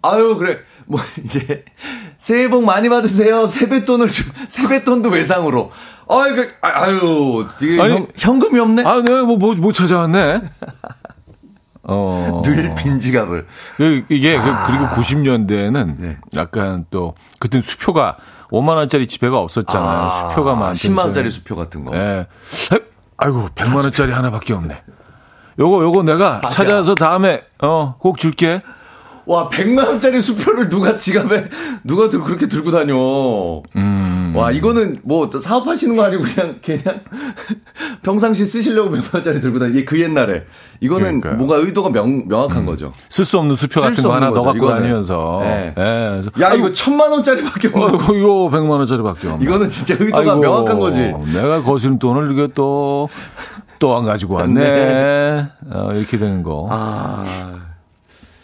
[0.00, 0.60] 아유, 그래.
[0.86, 1.64] 뭐, 이제,
[2.24, 3.46] 새해 복 많이 받으세요.
[3.46, 5.70] 세뱃돈을 좀, 세뱃돈도 외상으로.
[6.08, 8.82] 아유, 그, 아, 아유, 이게 아니, 현, 현금이 없네?
[8.82, 10.40] 아, 내가 뭐, 뭐, 뭐 찾아왔네?
[11.84, 12.40] 어.
[12.42, 13.46] 늘 빈지갑을.
[13.76, 16.16] 그, 이게, 그, 그리고 90년대에는 네.
[16.34, 18.16] 약간 또, 그땐 수표가
[18.50, 20.30] 5만원짜리 지폐가 없었잖아요.
[20.30, 21.28] 수표가 많던 10만원짜리 시절에.
[21.28, 21.94] 수표 같은 거.
[21.94, 22.26] 예.
[23.18, 24.82] 아이고, 100만원짜리 하나밖에 없네.
[25.58, 28.62] 요거, 요거 내가 찾아서 다음에, 어, 꼭 줄게.
[29.26, 31.48] 와, 100만원짜리 수표를 누가 지갑에,
[31.82, 32.94] 누가 들, 그렇게 들고 다녀.
[33.76, 34.32] 음.
[34.36, 37.00] 와, 이거는 뭐, 또 사업하시는 거 아니고 그냥, 그냥,
[38.02, 39.72] 평상시 쓰시려고 100만원짜리 들고 다니.
[39.72, 40.44] 이게 그 옛날에.
[40.80, 41.32] 이거는 그러니까요.
[41.34, 41.38] 음.
[41.38, 42.92] 뭔가 의도가 명, 명확한 거죠.
[43.08, 44.74] 쓸 수 없는 수표 쓸 같은 수거 하나 없는 넣어 거죠, 갖고.
[44.80, 45.38] 다니면서.
[45.42, 45.66] 네.
[45.68, 45.72] 예.
[45.74, 49.44] 그래서 야, 이거 천만원짜리밖에 어, 없는 이거, 이거 100만원짜리밖에 없네.
[49.44, 51.12] 이거는 진짜 의도가 아이고, 명확한 거지.
[51.32, 53.08] 내가 거스른 돈을 이게 또,
[53.78, 54.60] 또 안 가지고 왔네.
[54.74, 55.48] 네.
[55.70, 56.66] 어, 이렇게 되는 거.
[56.70, 57.24] 아,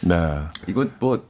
[0.02, 0.38] 네.
[0.66, 1.22] 이거 뭐,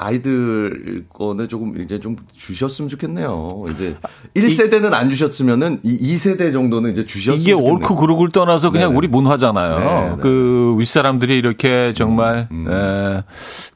[0.00, 3.48] 아이들 거는 조금 이제 좀 주셨으면 좋겠네요.
[3.72, 3.96] 이제
[4.34, 7.74] 1세대는 안 주셨으면은 이 2세대 정도는 이제 주셨으면 이게 좋겠네요.
[7.74, 8.96] 옳고 그르고를 떠나서 그냥 네네.
[8.96, 9.78] 우리 문화잖아요.
[9.78, 10.16] 네, 네.
[10.20, 13.24] 그 윗사람들이 이렇게 정말 에,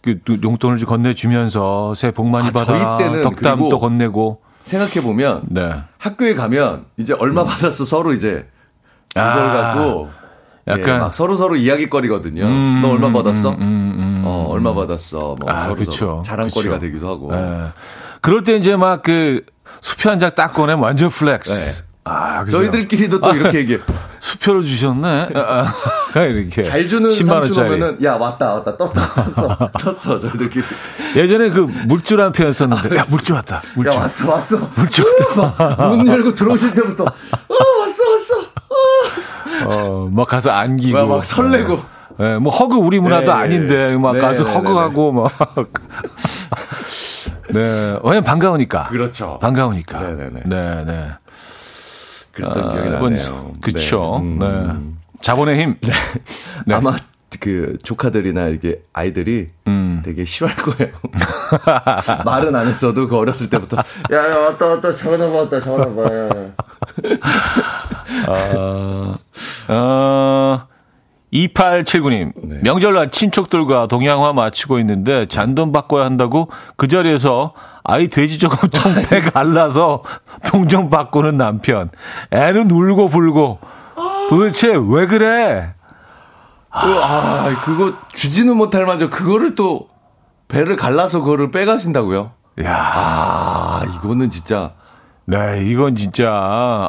[0.00, 5.74] 그 용돈을 좀 건네주면서 새해 복 많이 아, 받아 덕담도 건네고 생각해 보면 네.
[5.98, 8.46] 학교에 가면 이제 얼마 받았어 서로 이제
[9.10, 9.74] 이걸 아.
[9.74, 10.08] 갖고
[10.68, 12.46] 약간 예, 막 서로 서로 이야기거리거든요.
[12.46, 13.56] 음, 너 얼마 받았어?
[14.32, 14.46] 음, 음, 음.
[14.46, 15.36] 어, 얼마 받았어?
[15.38, 15.92] 뭐 아, 서로 그쵸.
[15.92, 16.80] 서로 자랑거리가 그쵸.
[16.80, 17.30] 되기도 하고.
[17.34, 17.68] 예.
[18.20, 19.42] 그럴 때 이제 막 그
[19.80, 21.52] 수표 한 장 딱 꺼내면 완전 flex.
[21.52, 21.84] 네.
[22.04, 22.58] 아, 그죠?
[22.58, 23.78] 저희들끼리도 또 이렇게 얘기해.
[24.18, 25.28] 수표를 주셨네.
[25.34, 25.72] 아,
[26.14, 28.04] 아, 이렇게 잘 주는 10만 삼촌 원짜리.
[28.04, 30.64] 야 왔다 왔다 떴어 떴어 떴어 저희들끼리
[31.16, 33.62] 예전에 그 물주라는 표현 썼는데 야 물주 왔다.
[33.74, 33.90] 물주.
[33.96, 35.04] 야 왔어 왔어 물주
[35.36, 35.88] 왔다.
[35.88, 38.46] 문 열고 들어오실 때부터 어 왔어 왔어
[39.66, 40.96] 어, 막 가서 안기고.
[40.98, 41.80] 막, 막 설레고.
[42.22, 45.32] 예, 뭐 허그 우리 문화도 네, 아닌데 막 네, 가서 네, 허그하고 막.
[47.52, 48.88] 네, 왜냐면 반가우니까.
[48.88, 49.38] 그렇죠.
[49.40, 50.00] 반가우니까.
[50.00, 50.40] 네, 네, 네.
[50.44, 51.08] 네, 네.
[52.32, 53.52] 그랬던 아, 기억이 나네요.
[53.60, 54.20] 그쵸.
[54.22, 54.38] 네.
[54.38, 54.46] 네.
[54.46, 54.98] 음.
[55.20, 55.74] 자본의 힘.
[56.66, 56.74] 네.
[56.74, 56.96] 아마
[57.40, 60.02] 그 조카들이나 이렇게 아이들이 음.
[60.04, 60.92] 되게 싫어할 거예요.
[62.24, 63.78] 말은 안 했어도 그 어렸을 때부터
[64.12, 66.02] 야 야 왔다 왔다 전화 왔다 전화 봐.
[68.28, 69.14] 어,
[69.68, 70.60] 어,
[71.32, 72.32] 2879님.
[72.42, 72.60] 네.
[72.62, 77.54] 명절날 친척들과 동양화 마치고 있는데 잔돈 바꿔야 한다고 그 자리에서
[77.84, 80.02] 아이 돼지 저금통 배 갈라서
[80.44, 81.90] 동전 바꾸는 남편.
[82.30, 83.58] 애는 울고 불고.
[84.28, 85.74] 도대체 왜 그래?
[86.70, 89.88] 아 그거 주지는 못할 만저 그거를 또
[90.48, 92.32] 배를 갈라서 그거를 빼가신다고요?
[92.64, 94.72] 야, 아 이거는 진짜
[95.24, 96.30] 네, 이건 진짜.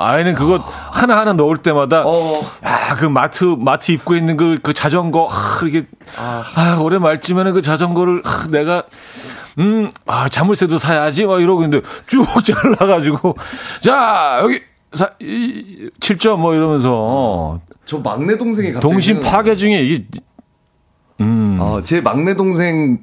[0.01, 0.57] 아이는 그거
[0.91, 2.41] 하나 하나 넣을 때마다 어.
[2.61, 5.83] 아, 그 마트, 마트 입구에 있는 그, 그 자전거, 아, 이게,
[6.17, 8.83] 아, 올해 말쯤에는 그 자전거를, 아, 내가,
[9.59, 13.35] 음, 아, 자물쇠도 사야지, 막 이러고 있는데, 쭉 잘라가지고,
[13.81, 14.61] 자, 여기,
[14.91, 19.19] 사, 이, 7점 뭐 이러면서, 저 막내 동생이 동심.
[19.19, 20.05] 파괴 중에 이게,
[21.21, 22.99] 음, 어, 제 막내 동생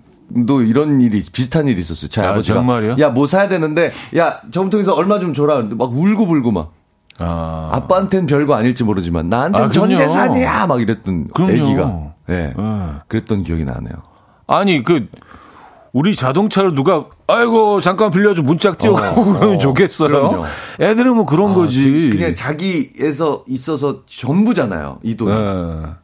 [0.46, 2.08] 도 이런 일이 비슷한 일이 있었어요.
[2.08, 2.96] 제 아, 아, 버지가 정말요?
[3.00, 5.56] 야, 뭐 사야 되는데 야, 저금통에서 얼마 좀 줘라.
[5.56, 6.72] 근데 막 울고 불고 막
[7.18, 9.94] 아, 아빠한테는 별거 아닐지 모르지만 나한테는 아, 전.
[9.94, 11.52] 재산이야 막 이랬던 그럼요.
[11.52, 12.12] 애기가.
[12.30, 12.32] 예.
[12.32, 12.54] 네.
[13.08, 13.92] 그랬던 기억이 나네요.
[14.46, 15.08] 아니, 그,
[15.92, 20.08] 우리 자동차를 누가, 아이고, 잠깐 빌려줘, 문짝 띄워가고 어, 그러면 어, 좋겠어요.
[20.08, 20.44] 그럼요.
[20.80, 22.10] 애들은 뭐 그런 거지.
[22.12, 25.00] 그냥 자기에서 있어서 전부잖아요.
[25.02, 25.30] 이 돈.
[25.30, 26.00] 예.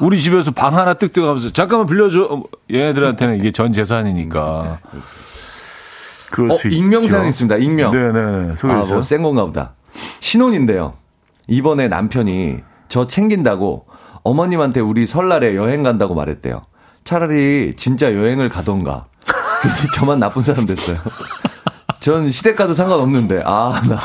[0.00, 2.28] 우리 집에서 방 하나 뜩 떼가면서 잠깐만 빌려줘.
[2.30, 2.42] 어,
[2.72, 4.78] 얘네들한테는 이게 전 재산이니까.
[6.30, 6.76] 그럴 어, 수 있죠.
[6.76, 7.56] 익명 사연 있습니다.
[7.56, 7.90] 익명.
[7.92, 8.56] 네네.
[8.56, 8.84] 소개해 아.
[8.84, 9.72] 뭐, 센 건가 보다.
[10.20, 10.94] 신혼인데요.
[11.48, 13.86] 이번에 남편이 저 챙긴다고
[14.22, 16.62] 어머님한테 우리 설날에 여행 간다고 말했대요.
[17.04, 19.06] 차라리 진짜 여행을 가던가.
[19.94, 20.96] 저만 나쁜 사람 됐어요.
[22.00, 23.98] 전 시댁 가도 상관없는데, 아, 나.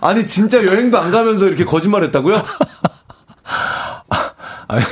[0.00, 2.42] 아니, 진짜 여행도 안 가면서 이렇게 거짓말 했다고요?
[4.68, 4.82] 아니,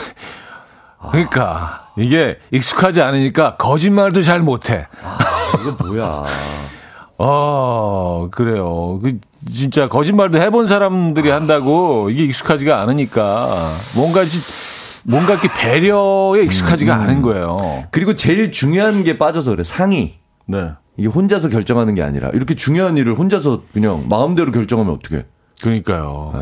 [1.11, 4.87] 그러니까 이게 익숙하지 않으니까 거짓말도 잘 못해.
[5.03, 5.18] 아,
[5.61, 6.24] 이거 뭐야.
[7.18, 9.01] 어, 그래요.
[9.03, 9.18] 그
[9.51, 17.22] 진짜 거짓말도 해본 사람들이 한다고 이게 익숙하지가 않으니까 뭔가 지- 뭔가 이렇게 배려에 익숙하지가 않은
[17.22, 17.85] 거예요.
[17.93, 19.62] 그리고 제일 중요한 게 빠져서 그래.
[19.64, 20.18] 상의.
[20.47, 20.72] 네.
[20.99, 25.24] 이게 혼자서 결정하는 게 아니라 이렇게 중요한 일을 혼자서 그냥 마음대로 결정하면 어떡해.
[25.62, 26.33] 그러니까.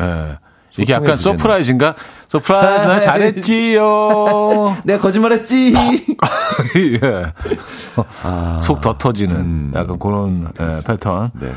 [0.00, 0.38] 예.
[0.78, 1.38] 이게 약간 주제는.
[1.38, 1.94] surprise인가?
[2.28, 4.76] surprise 나 잘했지요.
[4.84, 5.74] 내가 거짓말했지.
[7.02, 7.32] 예.
[8.60, 11.30] 속더 터지는 약간 그런 예, 패턴.
[11.34, 11.50] 네.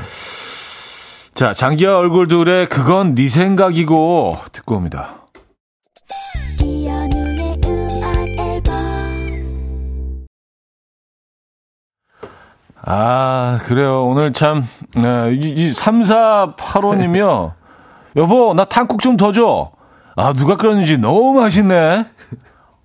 [1.36, 5.16] 자, 장기하와 얼굴들의 그건 네 생각이고 듣고 옵니다.
[12.84, 14.06] 아, 그래요.
[14.08, 14.64] 오늘 참,
[14.96, 17.54] 네, 이, 이 3485님이요.
[18.16, 19.72] 여보, 나 탕국 좀 더 줘.
[20.16, 22.06] 아, 누가 끓였는지 너무 맛있네.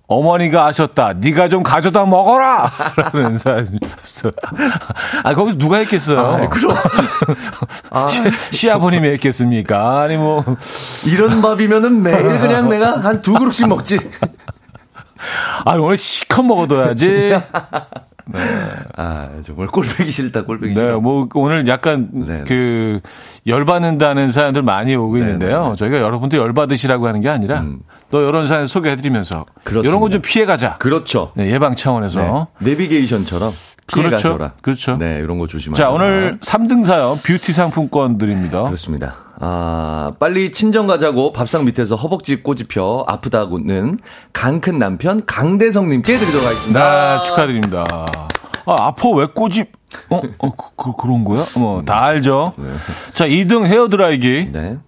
[0.09, 1.13] 어머니가 아셨다.
[1.17, 2.71] 네가 좀 가져다 먹어라.
[3.11, 4.31] 라는 사연이 있었어요.
[5.25, 6.19] 아, 거기서 누가 했겠어요?
[6.19, 6.77] 아, 그럼.
[7.89, 8.21] 아, 시,
[8.51, 9.99] 시아버님이 했겠습니까?
[10.01, 10.45] 아니, 뭐.
[11.07, 13.99] 이런 밥이면은 매일 그냥 내가 한 두 그릇씩 먹지.
[15.65, 17.37] 아, 오늘 시컷 먹어둬야지.
[18.97, 20.99] 아, 정말 꼴보기 싫다, 꼴보기 네, 싫어.
[20.99, 22.43] 뭐 오늘 약간 네.
[22.47, 22.99] 그
[23.45, 25.63] 열받는다는 사연들 많이 오고 있는데요.
[25.63, 25.75] 네, 네.
[25.75, 27.63] 저희가 여러분들 열받으시라고 하는 게 아니라
[28.11, 29.89] 또 이런 사연 소개해드리면서 그렇습니다.
[29.89, 30.77] 이런 거 좀 피해가자.
[30.77, 31.31] 그렇죠.
[31.35, 32.49] 네, 예방 차원에서.
[32.59, 32.65] 네.
[32.71, 33.51] 내비게이션처럼
[33.87, 34.37] 피해 그렇죠.
[34.61, 34.97] 그렇죠.
[34.97, 35.85] 네, 이런 거 조심하세요.
[35.85, 38.63] 자, 오늘 3등 사연 뷰티 상품권 드립니다.
[38.63, 39.15] 그렇습니다.
[39.39, 43.99] 아, 빨리 친정 가자고 밥상 밑에서 허벅지 꼬집혀 아프다고는
[44.33, 47.17] 강큰 남편 강대성님께 드리도록 하겠습니다.
[47.17, 47.85] 네, 축하드립니다.
[48.65, 49.71] 아, 아파 왜 꼬집?
[50.09, 51.45] 어, 어 그, 그, 런 거야?
[51.55, 52.53] 뭐, 다 알죠?
[53.13, 54.51] 자, 2등 헤어드라이기.
[54.51, 54.79] 네.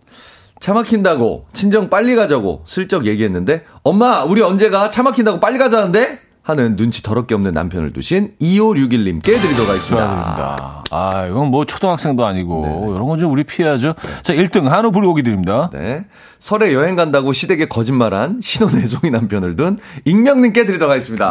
[0.60, 4.90] 차 막힌다고 친정 빨리 가자고 슬쩍 얘기했는데 엄마 우리 언제 가?
[4.90, 6.20] 차 막힌다고 빨리 가자는데?
[6.50, 10.84] 하는 눈치 더럽게 없는 남편을 두신 2561님께 드리도록 하겠습니다.
[10.92, 13.96] 아, 이건 뭐 초등학생도 아니고 이런 건 좀 우리 피해야죠.
[14.24, 15.70] 자, 1등 한우 불고기 드립니다.
[15.74, 16.06] 네.
[16.40, 21.30] 설에 여행 간다고 시댁에 거짓말한 신혼애송이 남편을 둔 익명님께 드리도록 하겠습니다.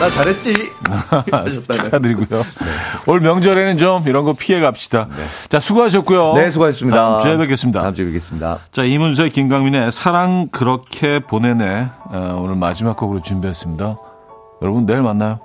[0.00, 0.54] 나 잘했지?
[1.70, 2.42] 축하드리고요.
[3.06, 5.08] 올 명절에는 좀 이런 거 피해 갑시다.
[5.50, 6.32] 자, 수고하셨고요.
[6.32, 6.96] 네, 수고하셨습니다.
[6.96, 7.82] 다음 주에 뵙겠습니다.
[7.82, 8.58] 다음 주에 뵙겠습니다.
[8.72, 11.88] 자, 이문세, 김강민의 사랑 그렇게 보내네.
[12.06, 13.96] 어, 오늘 마지막 곡으로 준비했습니다.
[14.62, 15.40] 여러분, 내일 만나요.